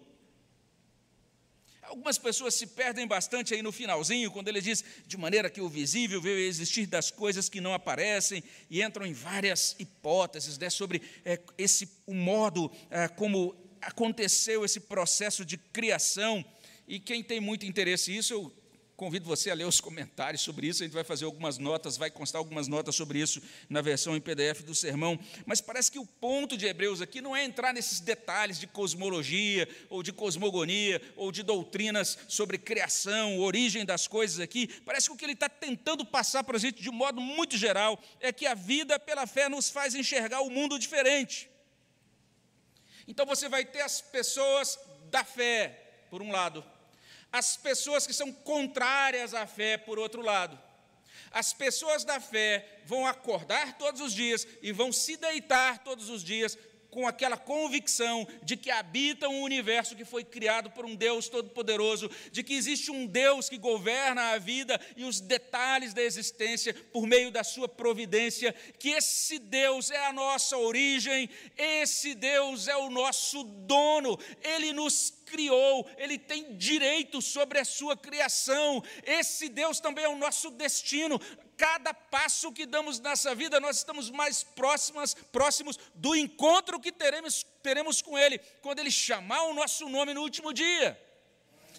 Algumas 1.89 2.19
pessoas 2.19 2.53
se 2.53 2.67
perdem 2.67 3.07
bastante 3.07 3.51
aí 3.51 3.63
no 3.63 3.71
finalzinho, 3.71 4.29
quando 4.29 4.47
ele 4.47 4.61
diz 4.61 4.83
de 5.07 5.17
maneira 5.17 5.49
que 5.49 5.59
o 5.59 5.67
visível 5.67 6.21
veio 6.21 6.37
existir 6.37 6.85
das 6.85 7.09
coisas 7.09 7.49
que 7.49 7.59
não 7.59 7.73
aparecem, 7.73 8.43
e 8.69 8.83
entram 8.83 9.07
em 9.07 9.13
várias 9.13 9.75
hipóteses 9.79 10.55
né, 10.59 10.69
sobre 10.69 11.01
é, 11.25 11.39
esse, 11.57 11.89
o 12.05 12.13
modo 12.13 12.71
é, 12.91 13.07
como 13.07 13.55
aconteceu 13.81 14.63
esse 14.63 14.81
processo 14.81 15.43
de 15.43 15.57
criação. 15.57 16.45
E 16.87 16.99
quem 16.99 17.23
tem 17.23 17.39
muito 17.39 17.65
interesse 17.65 18.11
nisso, 18.11 18.33
eu 18.33 18.58
Convido 18.99 19.25
você 19.25 19.49
a 19.49 19.53
ler 19.53 19.63
os 19.63 19.79
comentários 19.79 20.41
sobre 20.41 20.67
isso. 20.67 20.83
A 20.83 20.85
gente 20.85 20.93
vai 20.93 21.05
fazer 21.05 21.23
algumas 21.23 21.57
notas, 21.57 21.95
vai 21.95 22.11
constar 22.11 22.37
algumas 22.37 22.67
notas 22.67 22.93
sobre 22.95 23.17
isso 23.17 23.41
na 23.69 23.79
versão 23.81 24.13
em 24.13 24.19
PDF 24.19 24.61
do 24.61 24.75
sermão. 24.75 25.17
Mas 25.45 25.61
parece 25.61 25.89
que 25.89 25.97
o 25.97 26.05
ponto 26.05 26.57
de 26.57 26.65
Hebreus 26.65 27.01
aqui 27.01 27.21
não 27.21 27.33
é 27.33 27.45
entrar 27.45 27.73
nesses 27.73 28.01
detalhes 28.01 28.59
de 28.59 28.67
cosmologia, 28.67 29.69
ou 29.89 30.03
de 30.03 30.11
cosmogonia, 30.11 31.01
ou 31.15 31.31
de 31.31 31.43
doutrinas 31.43 32.17
sobre 32.27 32.57
criação, 32.57 33.39
origem 33.39 33.85
das 33.85 34.05
coisas 34.05 34.41
aqui. 34.41 34.67
Parece 34.83 35.07
que 35.07 35.13
o 35.13 35.17
que 35.17 35.23
ele 35.23 35.31
está 35.31 35.47
tentando 35.47 36.03
passar 36.03 36.43
para 36.43 36.57
a 36.57 36.59
gente 36.59 36.83
de 36.83 36.91
modo 36.91 37.21
muito 37.21 37.55
geral 37.55 37.97
é 38.19 38.33
que 38.33 38.45
a 38.45 38.53
vida 38.53 38.99
pela 38.99 39.25
fé 39.25 39.47
nos 39.47 39.69
faz 39.69 39.95
enxergar 39.95 40.41
o 40.41 40.49
mundo 40.49 40.77
diferente. 40.77 41.49
Então 43.07 43.25
você 43.25 43.47
vai 43.47 43.63
ter 43.63 43.79
as 43.79 44.01
pessoas 44.01 44.77
da 45.09 45.23
fé, 45.23 46.03
por 46.09 46.21
um 46.21 46.33
lado, 46.33 46.65
as 47.31 47.57
pessoas 47.57 48.07
que 48.07 48.13
são 48.13 48.31
contrárias 48.31 49.33
à 49.33 49.45
fé, 49.45 49.77
por 49.77 49.99
outro 49.99 50.21
lado. 50.21 50.59
As 51.31 51.53
pessoas 51.53 52.03
da 52.03 52.19
fé 52.19 52.81
vão 52.85 53.05
acordar 53.05 53.77
todos 53.77 54.01
os 54.01 54.13
dias 54.13 54.47
e 54.61 54.71
vão 54.71 54.91
se 54.91 55.15
deitar 55.15 55.83
todos 55.83 56.09
os 56.09 56.23
dias 56.23 56.57
com 56.89 57.07
aquela 57.07 57.37
convicção 57.37 58.27
de 58.43 58.57
que 58.57 58.71
habitam 58.71 59.31
um 59.31 59.43
universo 59.43 59.95
que 59.95 60.05
foi 60.05 60.23
criado 60.23 60.71
por 60.71 60.85
um 60.85 60.95
Deus 60.95 61.29
todo-poderoso, 61.29 62.09
de 62.31 62.43
que 62.43 62.53
existe 62.53 62.89
um 62.91 63.05
Deus 63.05 63.47
que 63.47 63.57
governa 63.57 64.31
a 64.31 64.37
vida 64.37 64.79
e 64.97 65.03
os 65.03 65.19
detalhes 65.19 65.93
da 65.93 66.01
existência 66.01 66.73
por 66.91 67.05
meio 67.05 67.31
da 67.31 67.43
sua 67.43 67.67
providência, 67.67 68.53
que 68.79 68.89
esse 68.89 69.39
Deus 69.39 69.91
é 69.91 70.05
a 70.07 70.13
nossa 70.13 70.57
origem, 70.57 71.29
esse 71.57 72.15
Deus 72.15 72.67
é 72.67 72.75
o 72.75 72.89
nosso 72.89 73.43
dono, 73.43 74.17
ele 74.41 74.73
nos 74.73 75.11
criou, 75.29 75.87
ele 75.97 76.17
tem 76.17 76.57
direito 76.57 77.21
sobre 77.21 77.59
a 77.59 77.65
sua 77.65 77.95
criação. 77.95 78.83
Esse 79.05 79.47
Deus 79.47 79.79
também 79.79 80.05
é 80.05 80.09
o 80.09 80.17
nosso 80.17 80.49
destino 80.51 81.19
cada 81.59 81.93
passo 81.93 82.53
que 82.53 82.65
damos 82.65 83.01
nessa 83.01 83.35
vida, 83.35 83.59
nós 83.59 83.79
estamos 83.79 84.09
mais 84.09 84.43
próximos, 84.43 85.13
próximos 85.13 85.77
do 85.93 86.15
encontro 86.15 86.79
que 86.79 86.89
teremos, 86.89 87.45
teremos 87.61 88.01
com 88.01 88.17
Ele, 88.17 88.39
quando 88.61 88.79
Ele 88.79 88.89
chamar 88.89 89.43
o 89.43 89.53
nosso 89.53 89.89
nome 89.89 90.13
no 90.13 90.21
último 90.21 90.53
dia. 90.53 90.97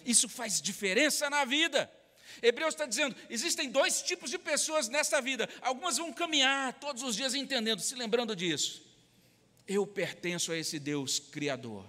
Isso 0.05 0.29
faz 0.29 0.61
diferença 0.61 1.31
na 1.31 1.45
vida. 1.45 1.91
Hebreus 2.43 2.75
está 2.75 2.85
dizendo: 2.85 3.15
existem 3.27 3.71
dois 3.71 4.03
tipos 4.03 4.29
de 4.29 4.37
pessoas 4.37 4.87
nessa 4.87 5.19
vida. 5.19 5.49
Algumas 5.61 5.97
vão 5.97 6.13
caminhar 6.13 6.73
todos 6.79 7.01
os 7.01 7.15
dias 7.15 7.33
entendendo, 7.33 7.81
se 7.81 7.95
lembrando 7.95 8.35
disso. 8.35 8.83
Eu 9.67 9.87
pertenço 9.87 10.51
a 10.51 10.57
esse 10.57 10.79
Deus 10.79 11.19
Criador. 11.19 11.85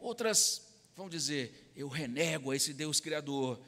Outras 0.00 0.62
vão 0.96 1.08
dizer: 1.08 1.72
eu 1.76 1.88
renego 1.88 2.50
a 2.50 2.56
esse 2.56 2.72
Deus 2.72 3.00
Criador. 3.00 3.60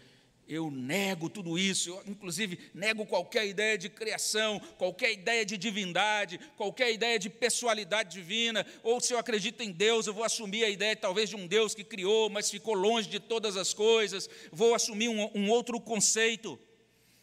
Eu 0.48 0.70
nego 0.72 1.30
tudo 1.30 1.56
isso, 1.56 1.90
eu, 1.90 2.02
inclusive 2.04 2.58
nego 2.74 3.06
qualquer 3.06 3.46
ideia 3.46 3.78
de 3.78 3.88
criação, 3.88 4.60
qualquer 4.76 5.12
ideia 5.12 5.46
de 5.46 5.56
divindade, 5.56 6.38
qualquer 6.56 6.92
ideia 6.92 7.16
de 7.16 7.30
pessoalidade 7.30 8.12
divina, 8.12 8.66
ou 8.82 9.00
se 9.00 9.14
eu 9.14 9.18
acredito 9.18 9.62
em 9.62 9.70
Deus, 9.70 10.06
eu 10.06 10.12
vou 10.12 10.24
assumir 10.24 10.64
a 10.64 10.68
ideia 10.68 10.96
talvez 10.96 11.30
de 11.30 11.36
um 11.36 11.46
Deus 11.46 11.76
que 11.76 11.84
criou, 11.84 12.28
mas 12.28 12.50
ficou 12.50 12.74
longe 12.74 13.08
de 13.08 13.20
todas 13.20 13.56
as 13.56 13.72
coisas, 13.72 14.28
vou 14.50 14.74
assumir 14.74 15.08
um, 15.08 15.30
um 15.32 15.48
outro 15.48 15.80
conceito. 15.80 16.58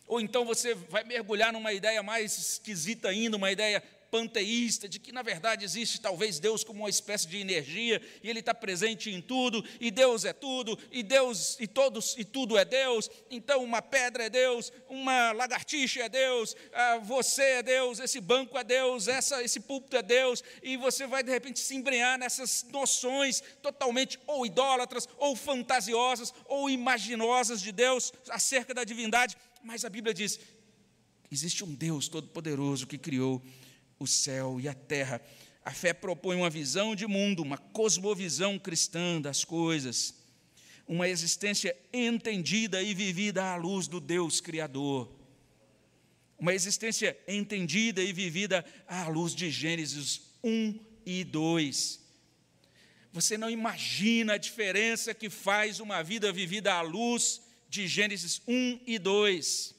Ou 0.07 0.21
então 0.21 0.45
você 0.45 0.73
vai 0.73 1.03
mergulhar 1.03 1.51
numa 1.51 1.73
ideia 1.73 2.01
mais 2.01 2.37
esquisita 2.37 3.09
ainda, 3.09 3.37
uma 3.37 3.51
ideia 3.51 3.83
panteísta, 4.09 4.87
de 4.87 4.99
que 4.99 5.11
na 5.11 5.21
verdade 5.21 5.63
existe 5.63 6.01
talvez 6.01 6.39
Deus 6.39 6.63
como 6.63 6.81
uma 6.81 6.89
espécie 6.89 7.27
de 7.27 7.37
energia 7.37 8.01
e 8.23 8.29
Ele 8.29 8.39
está 8.39 8.53
presente 8.53 9.09
em 9.09 9.21
tudo, 9.21 9.63
e 9.79 9.91
Deus 9.91 10.25
é 10.25 10.33
tudo, 10.33 10.77
e 10.91 11.03
Deus 11.03 11.57
e 11.59 11.67
todos 11.67 12.15
e 12.17 12.25
tudo 12.25 12.57
é 12.57 12.65
Deus. 12.65 13.09
Então 13.29 13.63
uma 13.63 13.81
pedra 13.81 14.25
é 14.25 14.29
Deus, 14.29 14.71
uma 14.89 15.31
lagartixa 15.31 16.01
é 16.01 16.09
Deus, 16.09 16.55
ah, 16.73 16.97
você 16.97 17.43
é 17.43 17.63
Deus, 17.63 17.99
esse 17.99 18.19
banco 18.19 18.57
é 18.57 18.63
Deus, 18.63 19.07
essa, 19.07 19.43
esse 19.43 19.59
púlpito 19.59 19.97
é 19.97 20.01
Deus, 20.01 20.43
e 20.61 20.77
você 20.77 21.05
vai 21.07 21.23
de 21.23 21.31
repente 21.31 21.59
se 21.59 21.75
embrenhar 21.75 22.17
nessas 22.17 22.65
noções 22.71 23.41
totalmente 23.61 24.19
ou 24.25 24.45
idólatras, 24.45 25.07
ou 25.17 25.35
fantasiosas, 25.35 26.33
ou 26.45 26.69
imaginosas 26.69 27.61
de 27.61 27.71
Deus 27.71 28.11
acerca 28.29 28.73
da 28.73 28.83
divindade. 28.83 29.35
Mas 29.63 29.83
a 29.85 29.89
Bíblia 29.89 30.13
diz: 30.13 30.39
existe 31.31 31.63
um 31.63 31.73
Deus 31.73 32.07
todo-poderoso 32.07 32.87
que 32.87 32.97
criou 32.97 33.41
o 33.99 34.07
céu 34.07 34.59
e 34.59 34.67
a 34.67 34.73
terra. 34.73 35.21
A 35.63 35.71
fé 35.71 35.93
propõe 35.93 36.37
uma 36.37 36.49
visão 36.49 36.95
de 36.95 37.05
mundo, 37.05 37.43
uma 37.43 37.57
cosmovisão 37.57 38.57
cristã 38.57 39.21
das 39.21 39.43
coisas, 39.43 40.15
uma 40.87 41.07
existência 41.07 41.75
entendida 41.93 42.81
e 42.81 42.93
vivida 42.93 43.43
à 43.43 43.55
luz 43.55 43.87
do 43.87 43.99
Deus 43.99 44.41
Criador. 44.41 45.11
Uma 46.39 46.53
existência 46.53 47.17
entendida 47.27 48.01
e 48.01 48.13
vivida 48.13 48.65
à 48.87 49.07
luz 49.09 49.35
de 49.35 49.51
Gênesis 49.51 50.21
1 50.43 50.79
e 51.05 51.23
2. 51.23 51.99
Você 53.11 53.37
não 53.37 53.49
imagina 53.49 54.33
a 54.33 54.37
diferença 54.37 55.13
que 55.13 55.29
faz 55.29 55.79
uma 55.79 56.01
vida 56.01 56.31
vivida 56.31 56.73
à 56.73 56.81
luz 56.81 57.41
de 57.67 57.87
Gênesis 57.87 58.41
1 58.47 58.79
e 58.87 58.97
2. 58.97 59.75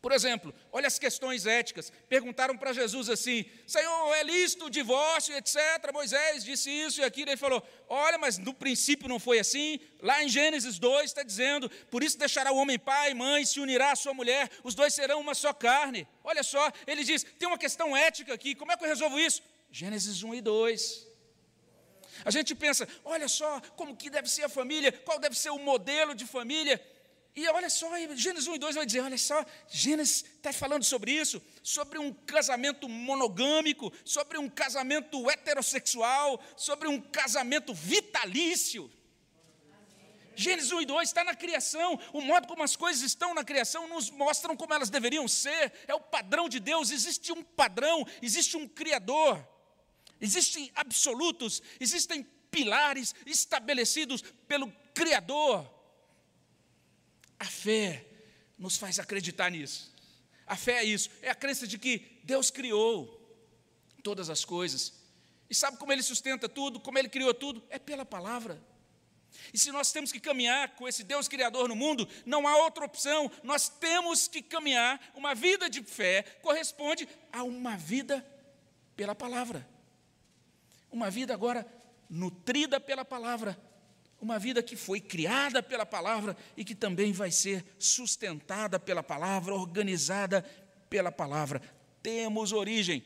Por 0.00 0.12
exemplo, 0.12 0.54
olha 0.72 0.86
as 0.86 0.98
questões 0.98 1.44
éticas. 1.44 1.92
Perguntaram 2.08 2.56
para 2.56 2.72
Jesus 2.72 3.10
assim: 3.10 3.44
Senhor, 3.66 4.14
é 4.14 4.22
lícito 4.22 4.66
o 4.66 4.70
divórcio, 4.70 5.36
etc. 5.36 5.58
Moisés 5.92 6.42
disse 6.42 6.70
isso 6.70 7.00
e 7.00 7.04
aquilo. 7.04 7.30
Ele 7.30 7.36
falou: 7.36 7.62
Olha, 7.86 8.16
mas 8.16 8.38
no 8.38 8.54
princípio 8.54 9.08
não 9.08 9.20
foi 9.20 9.38
assim. 9.38 9.78
Lá 10.00 10.22
em 10.22 10.28
Gênesis 10.28 10.78
2 10.78 11.04
está 11.04 11.22
dizendo: 11.22 11.68
Por 11.90 12.02
isso 12.02 12.18
deixará 12.18 12.50
o 12.50 12.56
homem 12.56 12.78
pai 12.78 13.10
e 13.10 13.14
mãe, 13.14 13.44
se 13.44 13.60
unirá 13.60 13.92
à 13.92 13.96
sua 13.96 14.14
mulher, 14.14 14.50
os 14.64 14.74
dois 14.74 14.94
serão 14.94 15.20
uma 15.20 15.34
só 15.34 15.52
carne. 15.52 16.08
Olha 16.24 16.42
só, 16.42 16.72
ele 16.86 17.04
diz: 17.04 17.22
Tem 17.38 17.46
uma 17.46 17.58
questão 17.58 17.94
ética 17.94 18.32
aqui, 18.32 18.54
como 18.54 18.72
é 18.72 18.76
que 18.78 18.84
eu 18.84 18.88
resolvo 18.88 19.20
isso? 19.20 19.42
Gênesis 19.70 20.22
1 20.22 20.34
e 20.34 20.40
2. 20.40 21.08
A 22.24 22.30
gente 22.30 22.54
pensa: 22.54 22.88
Olha 23.04 23.28
só, 23.28 23.60
como 23.76 23.94
que 23.94 24.08
deve 24.08 24.30
ser 24.30 24.44
a 24.44 24.48
família, 24.48 24.92
qual 24.92 25.18
deve 25.18 25.38
ser 25.38 25.50
o 25.50 25.58
modelo 25.58 26.14
de 26.14 26.26
família. 26.26 26.80
E 27.34 27.46
olha 27.48 27.70
só, 27.70 27.88
Gênesis 28.16 28.48
1 28.48 28.54
e 28.56 28.58
2 28.58 28.74
vai 28.74 28.86
dizer: 28.86 29.00
olha 29.00 29.18
só, 29.18 29.44
Gênesis 29.68 30.24
está 30.24 30.52
falando 30.52 30.82
sobre 30.84 31.12
isso, 31.12 31.40
sobre 31.62 31.98
um 31.98 32.12
casamento 32.12 32.88
monogâmico, 32.88 33.92
sobre 34.04 34.36
um 34.36 34.48
casamento 34.48 35.30
heterossexual, 35.30 36.42
sobre 36.56 36.88
um 36.88 37.00
casamento 37.00 37.72
vitalício. 37.72 38.90
Gênesis 40.34 40.72
1 40.72 40.80
e 40.80 40.86
2 40.86 41.08
está 41.08 41.22
na 41.22 41.34
criação, 41.34 42.00
o 42.12 42.20
modo 42.20 42.48
como 42.48 42.62
as 42.62 42.74
coisas 42.74 43.02
estão 43.02 43.34
na 43.34 43.44
criação 43.44 43.86
nos 43.86 44.10
mostram 44.10 44.56
como 44.56 44.72
elas 44.72 44.88
deveriam 44.88 45.28
ser, 45.28 45.72
é 45.86 45.94
o 45.94 46.00
padrão 46.00 46.48
de 46.48 46.58
Deus, 46.58 46.90
existe 46.90 47.30
um 47.30 47.42
padrão, 47.42 48.06
existe 48.22 48.56
um 48.56 48.66
Criador, 48.66 49.46
existem 50.20 50.70
absolutos, 50.74 51.62
existem 51.78 52.22
pilares 52.50 53.14
estabelecidos 53.26 54.22
pelo 54.48 54.72
Criador. 54.94 55.79
A 57.40 57.46
fé 57.46 58.06
nos 58.58 58.76
faz 58.76 58.98
acreditar 58.98 59.50
nisso. 59.50 59.90
A 60.46 60.54
fé 60.54 60.74
é 60.80 60.84
isso, 60.84 61.08
é 61.22 61.30
a 61.30 61.34
crença 61.34 61.66
de 61.66 61.78
que 61.78 62.20
Deus 62.22 62.50
criou 62.50 63.18
todas 64.04 64.28
as 64.28 64.44
coisas. 64.44 64.92
E 65.48 65.54
sabe 65.54 65.78
como 65.78 65.90
Ele 65.90 66.02
sustenta 66.02 66.48
tudo, 66.48 66.78
como 66.78 66.98
Ele 66.98 67.08
criou 67.08 67.32
tudo? 67.32 67.62
É 67.70 67.78
pela 67.78 68.04
palavra. 68.04 68.62
E 69.54 69.58
se 69.58 69.72
nós 69.72 69.90
temos 69.90 70.12
que 70.12 70.20
caminhar 70.20 70.74
com 70.74 70.86
esse 70.86 71.02
Deus 71.02 71.28
Criador 71.28 71.68
no 71.68 71.74
mundo, 71.74 72.06
não 72.26 72.46
há 72.46 72.56
outra 72.58 72.84
opção. 72.84 73.30
Nós 73.42 73.68
temos 73.68 74.28
que 74.28 74.42
caminhar. 74.42 75.00
Uma 75.14 75.34
vida 75.34 75.70
de 75.70 75.82
fé 75.82 76.22
corresponde 76.42 77.08
a 77.32 77.42
uma 77.42 77.76
vida 77.76 78.24
pela 78.94 79.14
palavra. 79.14 79.66
Uma 80.90 81.08
vida 81.08 81.32
agora 81.32 81.66
nutrida 82.08 82.80
pela 82.80 83.04
palavra, 83.04 83.56
uma 84.20 84.38
vida 84.38 84.62
que 84.62 84.76
foi 84.76 85.00
criada 85.00 85.62
pela 85.62 85.86
palavra 85.86 86.36
e 86.56 86.64
que 86.64 86.74
também 86.74 87.12
vai 87.12 87.30
ser 87.30 87.64
sustentada 87.78 88.78
pela 88.78 89.02
palavra, 89.02 89.54
organizada 89.54 90.42
pela 90.90 91.10
palavra. 91.10 91.62
Temos 92.02 92.52
origem, 92.52 93.02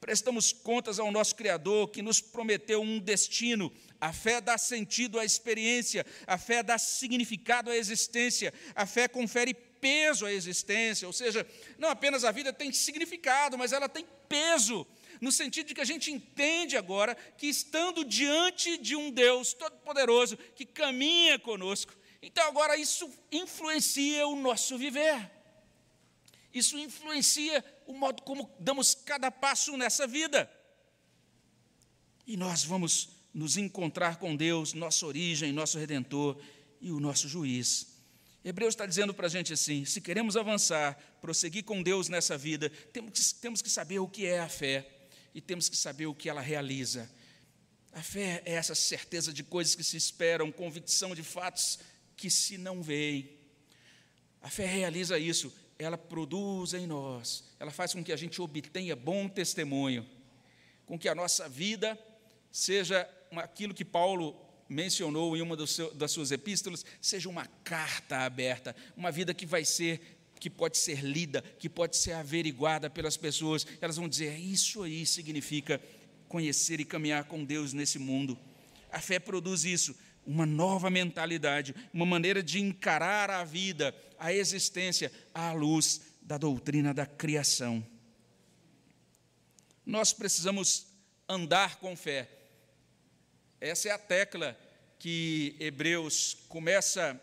prestamos 0.00 0.52
contas 0.52 0.98
ao 0.98 1.10
nosso 1.10 1.34
Criador 1.34 1.88
que 1.88 2.02
nos 2.02 2.20
prometeu 2.20 2.82
um 2.82 2.98
destino. 2.98 3.72
A 4.00 4.12
fé 4.12 4.40
dá 4.40 4.58
sentido 4.58 5.18
à 5.18 5.24
experiência, 5.24 6.04
a 6.26 6.36
fé 6.36 6.62
dá 6.62 6.76
significado 6.76 7.70
à 7.70 7.76
existência, 7.76 8.52
a 8.74 8.84
fé 8.84 9.08
confere 9.08 9.54
peso 9.54 10.26
à 10.26 10.32
existência, 10.32 11.06
ou 11.06 11.12
seja, 11.12 11.46
não 11.78 11.88
apenas 11.88 12.24
a 12.24 12.30
vida 12.30 12.52
tem 12.52 12.72
significado, 12.72 13.58
mas 13.58 13.72
ela 13.72 13.88
tem 13.88 14.06
peso 14.28 14.86
no 15.22 15.30
sentido 15.30 15.68
de 15.68 15.74
que 15.76 15.80
a 15.80 15.84
gente 15.84 16.10
entende 16.10 16.76
agora 16.76 17.14
que 17.38 17.46
estando 17.46 18.04
diante 18.04 18.76
de 18.76 18.96
um 18.96 19.08
Deus 19.08 19.54
todo-poderoso 19.54 20.36
que 20.36 20.66
caminha 20.66 21.38
conosco, 21.38 21.94
então 22.20 22.44
agora 22.48 22.76
isso 22.76 23.08
influencia 23.30 24.26
o 24.26 24.34
nosso 24.34 24.76
viver. 24.76 25.30
Isso 26.52 26.76
influencia 26.76 27.64
o 27.86 27.92
modo 27.92 28.20
como 28.24 28.50
damos 28.58 28.96
cada 28.96 29.30
passo 29.30 29.76
nessa 29.76 30.08
vida. 30.08 30.50
E 32.26 32.36
nós 32.36 32.64
vamos 32.64 33.10
nos 33.32 33.56
encontrar 33.56 34.16
com 34.16 34.34
Deus, 34.34 34.74
nossa 34.74 35.06
origem, 35.06 35.52
nosso 35.52 35.78
redentor 35.78 36.36
e 36.80 36.90
o 36.90 36.98
nosso 36.98 37.28
juiz. 37.28 37.96
Hebreus 38.44 38.74
está 38.74 38.86
dizendo 38.86 39.14
para 39.14 39.28
a 39.28 39.30
gente 39.30 39.52
assim: 39.52 39.84
se 39.84 40.00
queremos 40.00 40.36
avançar, 40.36 40.98
prosseguir 41.20 41.62
com 41.62 41.80
Deus 41.80 42.08
nessa 42.08 42.36
vida, 42.36 42.68
temos, 42.92 43.32
temos 43.34 43.62
que 43.62 43.70
saber 43.70 44.00
o 44.00 44.08
que 44.08 44.26
é 44.26 44.40
a 44.40 44.48
fé 44.48 44.98
e 45.34 45.40
temos 45.40 45.68
que 45.68 45.76
saber 45.76 46.06
o 46.06 46.14
que 46.14 46.28
ela 46.28 46.40
realiza. 46.40 47.10
A 47.92 48.02
fé 48.02 48.42
é 48.44 48.54
essa 48.54 48.74
certeza 48.74 49.32
de 49.32 49.42
coisas 49.42 49.74
que 49.74 49.84
se 49.84 49.96
esperam, 49.96 50.50
convicção 50.50 51.14
de 51.14 51.22
fatos 51.22 51.78
que 52.16 52.30
se 52.30 52.56
não 52.56 52.82
veem. 52.82 53.38
A 54.40 54.48
fé 54.48 54.66
realiza 54.66 55.18
isso, 55.18 55.52
ela 55.78 55.98
produz 55.98 56.74
em 56.74 56.86
nós, 56.86 57.44
ela 57.58 57.70
faz 57.70 57.92
com 57.92 58.02
que 58.02 58.12
a 58.12 58.16
gente 58.16 58.40
obtenha 58.40 58.96
bom 58.96 59.28
testemunho, 59.28 60.08
com 60.86 60.98
que 60.98 61.08
a 61.08 61.14
nossa 61.14 61.48
vida 61.48 61.98
seja 62.50 63.08
aquilo 63.36 63.74
que 63.74 63.84
Paulo 63.84 64.36
mencionou 64.68 65.36
em 65.36 65.42
uma 65.42 65.56
das 65.56 66.10
suas 66.10 66.30
epístolas, 66.30 66.84
seja 67.00 67.28
uma 67.28 67.46
carta 67.46 68.18
aberta, 68.18 68.74
uma 68.96 69.12
vida 69.12 69.34
que 69.34 69.44
vai 69.44 69.64
ser 69.64 70.21
que 70.42 70.50
pode 70.50 70.76
ser 70.76 71.04
lida, 71.04 71.40
que 71.40 71.68
pode 71.68 71.96
ser 71.96 72.14
averiguada 72.14 72.90
pelas 72.90 73.16
pessoas. 73.16 73.64
Elas 73.80 73.94
vão 73.94 74.08
dizer: 74.08 74.36
isso 74.40 74.82
aí 74.82 75.06
significa 75.06 75.80
conhecer 76.26 76.80
e 76.80 76.84
caminhar 76.84 77.26
com 77.26 77.44
Deus 77.44 77.72
nesse 77.72 77.96
mundo. 77.96 78.36
A 78.90 79.00
fé 79.00 79.20
produz 79.20 79.64
isso, 79.64 79.94
uma 80.26 80.44
nova 80.44 80.90
mentalidade, 80.90 81.72
uma 81.94 82.04
maneira 82.04 82.42
de 82.42 82.60
encarar 82.60 83.30
a 83.30 83.44
vida, 83.44 83.94
a 84.18 84.32
existência, 84.32 85.12
à 85.32 85.52
luz 85.52 86.00
da 86.20 86.36
doutrina 86.36 86.92
da 86.92 87.06
criação. 87.06 87.86
Nós 89.86 90.12
precisamos 90.12 90.88
andar 91.28 91.76
com 91.76 91.94
fé. 91.94 92.28
Essa 93.60 93.90
é 93.90 93.92
a 93.92 93.98
tecla 93.98 94.58
que 94.98 95.54
Hebreus 95.60 96.36
começa 96.48 97.20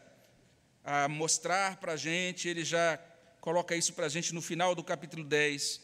a 0.86 1.10
mostrar 1.10 1.76
para 1.82 1.94
a 1.94 1.98
gente, 1.98 2.48
ele 2.48 2.64
já 2.64 2.98
coloca 3.40 3.76
isso 3.76 3.94
para 3.94 4.06
a 4.06 4.10
gente 4.10 4.34
no 4.34 4.42
final 4.42 4.76
do 4.76 4.84
capítulo 4.84 5.24
10. 5.24 5.82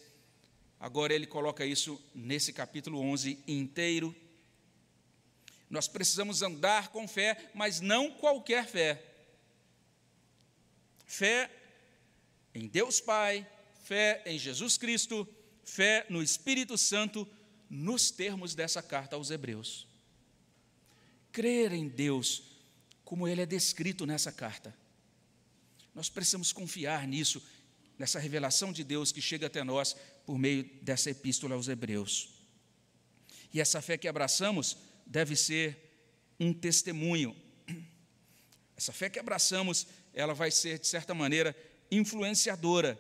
Agora 0.79 1.13
ele 1.13 1.25
coloca 1.25 1.65
isso 1.65 2.01
nesse 2.13 2.51
capítulo 2.53 2.99
11 2.99 3.39
inteiro. 3.47 4.15
Nós 5.69 5.87
precisamos 5.87 6.41
andar 6.41 6.89
com 6.89 7.07
fé, 7.07 7.49
mas 7.53 7.81
não 7.81 8.11
qualquer 8.11 8.65
fé. 8.65 9.03
Fé 11.05 11.49
em 12.53 12.67
Deus 12.67 12.99
Pai, 12.99 13.47
fé 13.83 14.21
em 14.25 14.37
Jesus 14.37 14.77
Cristo, 14.77 15.27
fé 15.63 16.05
no 16.09 16.21
Espírito 16.21 16.77
Santo, 16.77 17.27
nos 17.69 18.11
termos 18.11 18.53
dessa 18.53 18.81
carta 18.81 19.15
aos 19.15 19.31
Hebreus. 19.31 19.87
Crer 21.31 21.73
em 21.73 21.87
Deus 21.87 22.43
como 23.03 23.27
ele 23.27 23.41
é 23.41 23.45
descrito 23.45 24.05
nessa 24.05 24.31
carta. 24.31 24.75
Nós 25.95 26.09
precisamos 26.09 26.51
confiar 26.51 27.07
nisso, 27.07 27.41
nessa 27.97 28.19
revelação 28.19 28.73
de 28.73 28.83
Deus 28.83 29.13
que 29.13 29.21
chega 29.21 29.47
até 29.47 29.63
nós 29.63 29.95
por 30.25 30.37
meio 30.37 30.69
dessa 30.81 31.09
epístola 31.09 31.55
aos 31.55 31.69
Hebreus. 31.69 32.29
E 33.53 33.61
essa 33.61 33.81
fé 33.81 33.97
que 33.97 34.07
abraçamos 34.07 34.77
deve 35.05 35.35
ser 35.35 35.77
um 36.37 36.53
testemunho. 36.53 37.33
Essa 38.75 38.91
fé 38.91 39.09
que 39.09 39.17
abraçamos, 39.17 39.87
ela 40.13 40.33
vai 40.33 40.51
ser, 40.51 40.77
de 40.77 40.87
certa 40.87 41.13
maneira, 41.13 41.55
influenciadora. 41.89 42.99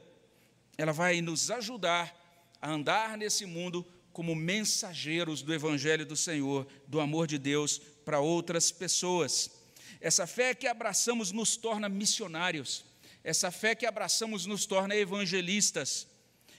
Ela 0.77 0.93
vai 0.93 1.21
nos 1.21 1.51
ajudar 1.51 2.15
a 2.61 2.71
andar 2.71 3.17
nesse 3.17 3.45
mundo 3.45 3.85
como 4.13 4.33
mensageiros 4.33 5.41
do 5.41 5.53
Evangelho 5.53 6.05
do 6.05 6.15
Senhor, 6.15 6.65
do 6.87 7.01
amor 7.01 7.27
de 7.27 7.37
Deus 7.37 7.79
para 8.05 8.21
outras 8.21 8.71
pessoas. 8.71 9.51
Essa 9.99 10.27
fé 10.27 10.53
que 10.53 10.67
abraçamos 10.67 11.31
nos 11.31 11.57
torna 11.57 11.89
missionários. 11.89 12.85
Essa 13.23 13.51
fé 13.51 13.73
que 13.73 13.85
abraçamos 13.85 14.45
nos 14.45 14.65
torna 14.65 14.95
evangelistas. 14.95 16.07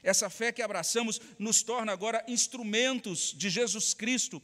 Essa 0.02 0.30
fé 0.30 0.52
que 0.52 0.62
abraçamos 0.62 1.20
nos 1.38 1.62
torna 1.62 1.92
agora 1.92 2.24
instrumentos 2.28 3.34
de 3.36 3.50
Jesus 3.50 3.92
Cristo, 3.92 4.42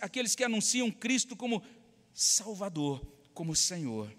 aqueles 0.00 0.34
que 0.34 0.44
anunciam 0.44 0.90
Cristo 0.90 1.34
como 1.34 1.62
Salvador, 2.12 3.00
como 3.32 3.56
Senhor. 3.56 4.14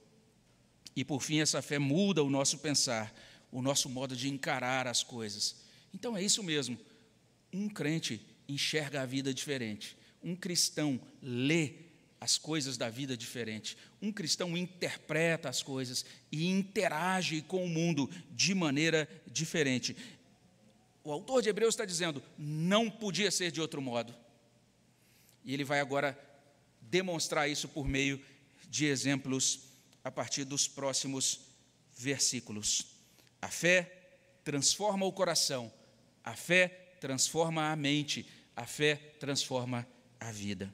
E 0.96 1.04
por 1.06 1.22
fim, 1.22 1.40
essa 1.40 1.62
fé 1.62 1.78
muda 1.78 2.24
o 2.24 2.30
nosso 2.30 2.60
pensar, 2.60 3.14
o 3.52 3.62
nosso 3.62 3.90
modo 3.90 4.16
de 4.16 4.28
encarar 4.28 4.88
as 4.88 5.04
coisas. 5.04 5.58
Então 5.94 6.18
é 6.18 6.24
isso 6.24 6.42
mesmo. 6.42 6.78
Um 7.54 7.70
crente 7.70 8.20
enxerga 8.48 9.02
a 9.02 9.06
vida 9.06 9.34
diferente. 9.34 9.98
Um 10.24 10.36
cristão 10.36 11.00
lê 11.22 11.85
as 12.26 12.40
coisas 12.40 12.76
da 12.76 12.90
vida 12.90 13.16
diferente. 13.16 13.78
Um 14.02 14.12
cristão 14.12 14.58
interpreta 14.58 15.48
as 15.48 15.62
coisas 15.62 16.04
e 16.32 16.48
interage 16.48 17.44
com 17.44 17.64
o 17.64 17.70
mundo 17.70 18.10
de 18.32 18.56
maneira 18.56 19.08
diferente. 19.28 19.96
O 21.04 21.12
autor 21.12 21.44
de 21.44 21.50
Hebreus 21.50 21.76
está 21.76 21.86
dizendo: 21.86 22.24
não 22.36 22.90
podia 22.90 23.30
ser 23.30 23.52
de 23.52 23.62
outro 23.62 23.80
modo. 23.80 24.14
E 25.44 25.54
ele 25.54 25.64
vai 25.64 25.80
agora 25.80 26.20
demonstrar 26.82 27.48
isso 27.48 27.68
por 27.68 27.88
meio 27.88 28.20
de 28.68 28.88
exemplos 28.88 29.60
a 30.04 30.10
partir 30.10 30.46
dos 30.46 30.68
próximos 30.68 31.42
versículos. 31.96 32.88
A 33.40 33.50
fé 33.50 34.18
transforma 34.44 35.06
o 35.06 35.14
coração, 35.14 35.72
a 36.24 36.36
fé 36.36 36.70
transforma 37.00 37.72
a 37.72 37.76
mente, 37.76 38.28
a 38.56 38.66
fé 38.66 38.96
transforma 39.20 39.88
a 40.20 40.32
vida. 40.32 40.74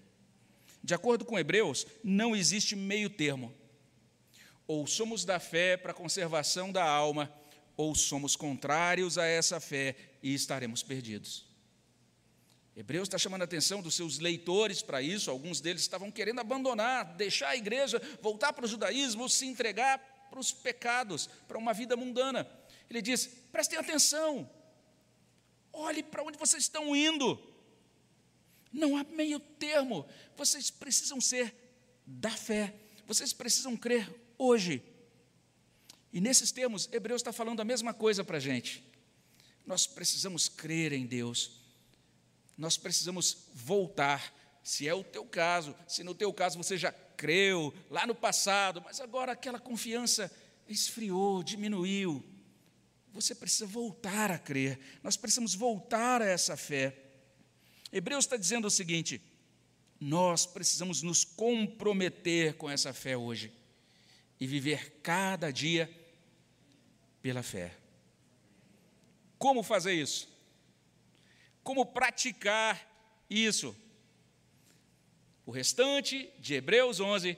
De 0.84 0.94
acordo 0.94 1.26
com 1.26 1.38
Hebreus, 1.38 1.86
não 2.04 2.36
existe 2.36 2.76
meio 2.76 3.10
termo. 3.10 3.54
Ou 4.68 4.88
somos 4.88 5.26
da 5.26 5.40
fé 5.40 5.78
para 5.78 5.92
a 5.92 5.96
conservação 5.96 6.72
da 6.72 6.84
alma, 6.84 7.32
ou 7.76 7.94
somos 7.96 8.36
contrários 8.36 9.18
a 9.18 9.26
essa 9.26 9.60
fé 9.60 9.96
e 10.22 10.34
estaremos 10.34 10.84
perdidos. 10.84 11.46
Hebreus 12.76 13.08
está 13.08 13.18
chamando 13.18 13.42
a 13.42 13.46
atenção 13.46 13.82
dos 13.82 13.96
seus 13.96 14.18
leitores 14.18 14.82
para 14.82 15.02
isso, 15.02 15.30
alguns 15.30 15.60
deles 15.60 15.82
estavam 15.82 16.10
querendo 16.10 16.40
abandonar, 16.40 17.16
deixar 17.16 17.50
a 17.50 17.58
igreja, 17.58 18.02
voltar 18.22 18.54
para 18.54 18.66
o 18.66 18.68
judaísmo, 18.68 19.30
se 19.30 19.46
entregar 19.46 20.00
para 20.30 20.40
os 20.40 20.52
pecados, 20.52 21.28
para 21.48 21.58
uma 21.58 21.74
vida 21.74 21.98
mundana. 21.98 22.50
Ele 22.90 23.02
diz: 23.02 23.28
prestem 23.52 23.78
atenção, 23.78 24.50
Olhe 25.74 26.04
para 26.04 26.24
onde 26.24 26.38
vocês 26.38 26.64
estão 26.64 26.96
indo. 26.96 27.40
Não 28.72 28.96
há 28.96 29.04
meio 29.04 29.40
termo. 29.40 30.06
Vocês 30.36 30.70
precisam 30.70 31.20
ser 31.20 31.54
da 32.06 32.32
fé. 32.32 32.74
Vocês 33.06 33.34
precisam 33.34 33.76
crer 33.76 34.10
hoje. 34.38 34.84
E 36.14 36.20
nesses 36.20 36.52
termos, 36.52 36.90
Hebreus 36.92 37.22
está 37.22 37.32
falando 37.32 37.62
a 37.62 37.66
mesma 37.66 37.94
coisa 37.94 38.24
para 38.24 38.38
a 38.38 38.40
gente. 38.40 38.84
Nós 39.66 39.88
precisamos 39.88 40.50
crer 40.50 40.94
em 40.94 41.06
Deus. 41.06 41.62
Nós 42.58 42.78
precisamos 42.78 43.48
voltar. 43.54 44.34
Se 44.64 44.88
é 44.88 44.94
o 44.94 45.04
teu 45.04 45.26
caso, 45.26 45.76
se 45.88 46.04
no 46.04 46.14
teu 46.14 46.32
caso 46.32 46.58
você 46.58 46.78
já 46.78 46.92
creu 46.92 47.74
lá 47.90 48.06
no 48.06 48.14
passado, 48.14 48.82
mas 48.82 49.00
agora 49.00 49.32
aquela 49.32 49.60
confiança 49.60 50.32
esfriou, 50.68 51.44
diminuiu. 51.44 52.24
Você 53.14 53.36
precisa 53.36 53.66
voltar 53.66 54.32
a 54.32 54.38
crer, 54.38 54.80
nós 55.04 55.18
precisamos 55.18 55.54
voltar 55.54 56.22
a 56.22 56.26
essa 56.26 56.56
fé. 56.56 57.01
Hebreus 57.92 58.26
está 58.26 58.38
dizendo 58.38 58.68
o 58.68 58.72
seguinte: 58.72 59.22
nós 60.00 60.46
precisamos 60.46 61.02
nos 61.02 61.24
comprometer 61.24 62.56
com 62.56 62.70
essa 62.70 62.94
fé 62.94 63.16
hoje 63.16 63.52
e 64.40 64.48
viver 64.48 65.00
cada 65.04 65.52
dia 65.52 65.90
pela 67.22 67.44
fé. 67.44 67.78
Como 69.38 69.62
fazer 69.64 69.94
isso? 69.94 70.28
Como 71.64 71.86
praticar 71.86 72.90
isso? 73.30 73.76
O 75.46 75.52
restante 75.52 76.32
de 76.40 76.56
Hebreus 76.56 77.00
11 77.00 77.38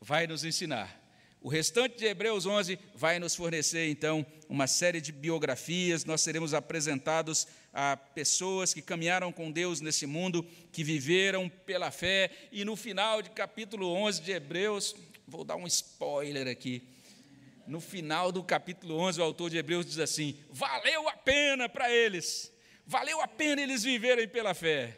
vai 0.00 0.26
nos 0.26 0.44
ensinar. 0.44 1.01
O 1.42 1.48
restante 1.48 1.98
de 1.98 2.04
Hebreus 2.04 2.46
11 2.46 2.78
vai 2.94 3.18
nos 3.18 3.34
fornecer, 3.34 3.88
então, 3.88 4.24
uma 4.48 4.68
série 4.68 5.00
de 5.00 5.10
biografias. 5.10 6.04
Nós 6.04 6.20
seremos 6.20 6.54
apresentados 6.54 7.48
a 7.72 7.96
pessoas 7.96 8.72
que 8.72 8.80
caminharam 8.80 9.32
com 9.32 9.50
Deus 9.50 9.80
nesse 9.80 10.06
mundo, 10.06 10.46
que 10.70 10.84
viveram 10.84 11.48
pela 11.48 11.90
fé. 11.90 12.30
E 12.52 12.64
no 12.64 12.76
final 12.76 13.20
de 13.20 13.30
capítulo 13.30 13.92
11 13.92 14.22
de 14.22 14.30
Hebreus, 14.30 14.94
vou 15.26 15.42
dar 15.42 15.56
um 15.56 15.66
spoiler 15.66 16.46
aqui. 16.46 16.86
No 17.66 17.80
final 17.80 18.30
do 18.30 18.44
capítulo 18.44 18.96
11, 18.98 19.20
o 19.20 19.24
autor 19.24 19.50
de 19.50 19.56
Hebreus 19.56 19.84
diz 19.84 19.98
assim: 19.98 20.38
valeu 20.48 21.08
a 21.08 21.16
pena 21.16 21.68
para 21.68 21.90
eles, 21.90 22.52
valeu 22.86 23.20
a 23.20 23.26
pena 23.26 23.60
eles 23.60 23.82
viverem 23.82 24.28
pela 24.28 24.54
fé. 24.54 24.96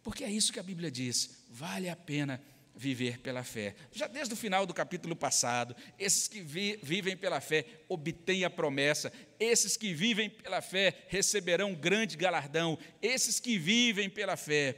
Porque 0.00 0.22
é 0.22 0.30
isso 0.30 0.52
que 0.52 0.60
a 0.60 0.64
Bíblia 0.64 0.92
diz: 0.92 1.44
vale 1.48 1.88
a 1.88 1.96
pena 1.96 2.40
viver 2.74 3.18
pela 3.18 3.44
fé. 3.44 3.74
Já 3.92 4.06
desde 4.06 4.34
o 4.34 4.36
final 4.36 4.66
do 4.66 4.74
capítulo 4.74 5.14
passado, 5.14 5.76
esses 5.98 6.26
que 6.26 6.40
vi, 6.40 6.78
vivem 6.82 7.16
pela 7.16 7.40
fé 7.40 7.64
obtêm 7.88 8.44
a 8.44 8.50
promessa, 8.50 9.12
esses 9.38 9.76
que 9.76 9.92
vivem 9.92 10.30
pela 10.30 10.60
fé 10.60 11.04
receberão 11.08 11.74
grande 11.74 12.16
galardão, 12.16 12.78
esses 13.00 13.38
que 13.38 13.58
vivem 13.58 14.08
pela 14.08 14.36
fé, 14.36 14.76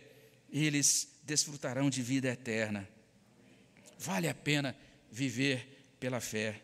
eles 0.50 1.18
desfrutarão 1.22 1.88
de 1.88 2.02
vida 2.02 2.28
eterna. 2.28 2.88
Vale 3.98 4.28
a 4.28 4.34
pena 4.34 4.76
viver 5.10 5.96
pela 5.98 6.20
fé. 6.20 6.60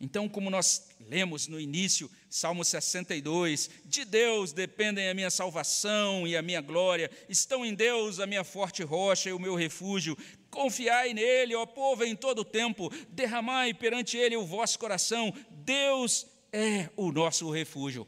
Então, 0.00 0.28
como 0.28 0.50
nós 0.50 0.88
lemos 1.08 1.46
no 1.46 1.60
início, 1.60 2.10
Salmo 2.28 2.64
62, 2.64 3.70
de 3.84 4.04
Deus 4.04 4.52
dependem 4.52 5.08
a 5.08 5.14
minha 5.14 5.30
salvação 5.30 6.26
e 6.26 6.36
a 6.36 6.42
minha 6.42 6.60
glória, 6.60 7.08
estão 7.28 7.64
em 7.64 7.72
Deus 7.72 8.18
a 8.18 8.26
minha 8.26 8.42
forte 8.42 8.82
rocha 8.82 9.28
e 9.28 9.32
o 9.32 9.38
meu 9.38 9.54
refúgio. 9.54 10.18
Confiai 10.52 11.14
nele, 11.14 11.54
ó 11.54 11.64
povo, 11.64 12.04
em 12.04 12.14
todo 12.14 12.40
o 12.40 12.44
tempo, 12.44 12.92
derramai 13.08 13.72
perante 13.72 14.18
ele 14.18 14.36
o 14.36 14.44
vosso 14.44 14.78
coração. 14.78 15.32
Deus 15.48 16.26
é 16.52 16.90
o 16.94 17.10
nosso 17.10 17.50
refúgio. 17.50 18.06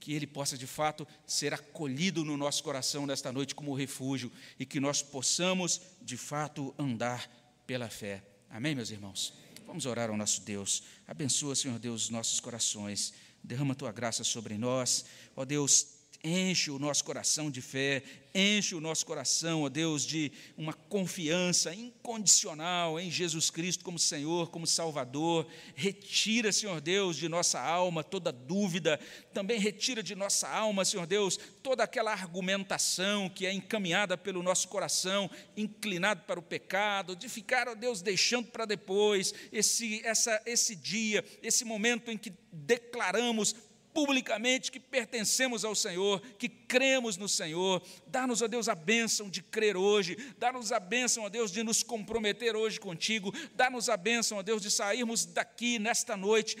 Que 0.00 0.12
ele 0.12 0.26
possa 0.26 0.58
de 0.58 0.66
fato 0.66 1.06
ser 1.24 1.54
acolhido 1.54 2.24
no 2.24 2.36
nosso 2.36 2.64
coração 2.64 3.06
nesta 3.06 3.30
noite 3.30 3.54
como 3.54 3.72
refúgio 3.72 4.32
e 4.58 4.66
que 4.66 4.80
nós 4.80 5.00
possamos 5.00 5.80
de 6.02 6.16
fato 6.16 6.74
andar 6.76 7.30
pela 7.68 7.88
fé. 7.88 8.24
Amém, 8.50 8.74
meus 8.74 8.90
irmãos? 8.90 9.32
Vamos 9.64 9.86
orar 9.86 10.10
ao 10.10 10.16
nosso 10.16 10.40
Deus. 10.40 10.82
Abençoa, 11.06 11.54
Senhor 11.54 11.78
Deus, 11.78 12.04
os 12.04 12.10
nossos 12.10 12.40
corações. 12.40 13.14
Derrama 13.44 13.74
a 13.74 13.76
tua 13.76 13.92
graça 13.92 14.24
sobre 14.24 14.58
nós. 14.58 15.04
Ó 15.36 15.44
Deus, 15.44 15.99
enche 16.22 16.70
o 16.70 16.78
nosso 16.78 17.02
coração 17.04 17.50
de 17.50 17.62
fé, 17.62 18.02
enche 18.34 18.74
o 18.74 18.80
nosso 18.80 19.04
coração, 19.06 19.62
ó 19.62 19.68
Deus, 19.68 20.04
de 20.04 20.30
uma 20.56 20.72
confiança 20.72 21.74
incondicional 21.74 23.00
em 23.00 23.10
Jesus 23.10 23.50
Cristo 23.50 23.84
como 23.84 23.98
Senhor, 23.98 24.50
como 24.50 24.66
Salvador. 24.66 25.46
Retira, 25.74 26.52
Senhor 26.52 26.80
Deus, 26.80 27.16
de 27.16 27.28
nossa 27.28 27.60
alma 27.60 28.04
toda 28.04 28.30
dúvida, 28.30 29.00
também 29.32 29.58
retira 29.58 30.02
de 30.02 30.14
nossa 30.14 30.48
alma, 30.48 30.84
Senhor 30.84 31.06
Deus, 31.06 31.38
toda 31.62 31.84
aquela 31.84 32.12
argumentação 32.12 33.28
que 33.28 33.46
é 33.46 33.52
encaminhada 33.52 34.16
pelo 34.16 34.42
nosso 34.42 34.68
coração, 34.68 35.30
inclinado 35.56 36.22
para 36.26 36.38
o 36.38 36.42
pecado, 36.42 37.16
de 37.16 37.28
ficar, 37.28 37.68
ó 37.68 37.74
Deus, 37.74 38.02
deixando 38.02 38.48
para 38.48 38.66
depois 38.66 39.34
esse, 39.50 40.04
essa, 40.04 40.40
esse 40.44 40.76
dia, 40.76 41.24
esse 41.42 41.64
momento 41.64 42.10
em 42.10 42.18
que 42.18 42.32
declaramos 42.52 43.54
publicamente 44.00 44.72
que 44.72 44.80
pertencemos 44.80 45.62
ao 45.62 45.74
Senhor, 45.74 46.22
que 46.38 46.48
cremos 46.48 47.18
no 47.18 47.28
Senhor. 47.28 47.82
Dá-nos, 48.06 48.40
ó 48.40 48.48
Deus, 48.48 48.66
a 48.66 48.74
bênção 48.74 49.28
de 49.28 49.42
crer 49.42 49.76
hoje. 49.76 50.16
Dá-nos 50.38 50.72
a 50.72 50.80
bênção, 50.80 51.24
ó 51.24 51.28
Deus, 51.28 51.52
de 51.52 51.62
nos 51.62 51.82
comprometer 51.82 52.56
hoje 52.56 52.80
contigo. 52.80 53.30
Dá-nos 53.54 53.90
a 53.90 53.98
bênção, 53.98 54.38
ó 54.38 54.42
Deus, 54.42 54.62
de 54.62 54.70
sairmos 54.70 55.26
daqui 55.26 55.78
nesta 55.78 56.16
noite 56.16 56.56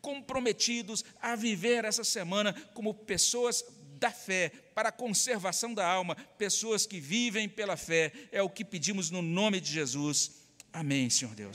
comprometidos 0.00 1.04
a 1.20 1.34
viver 1.34 1.84
essa 1.84 2.04
semana 2.04 2.52
como 2.72 2.94
pessoas 2.94 3.64
da 3.98 4.12
fé, 4.12 4.52
para 4.72 4.90
a 4.90 4.92
conservação 4.92 5.74
da 5.74 5.84
alma, 5.84 6.14
pessoas 6.38 6.86
que 6.86 7.00
vivem 7.00 7.48
pela 7.48 7.76
fé. 7.76 8.12
É 8.30 8.40
o 8.40 8.48
que 8.48 8.64
pedimos 8.64 9.10
no 9.10 9.22
nome 9.22 9.60
de 9.60 9.72
Jesus. 9.72 10.42
Amém, 10.72 11.10
Senhor 11.10 11.34
Deus. 11.34 11.54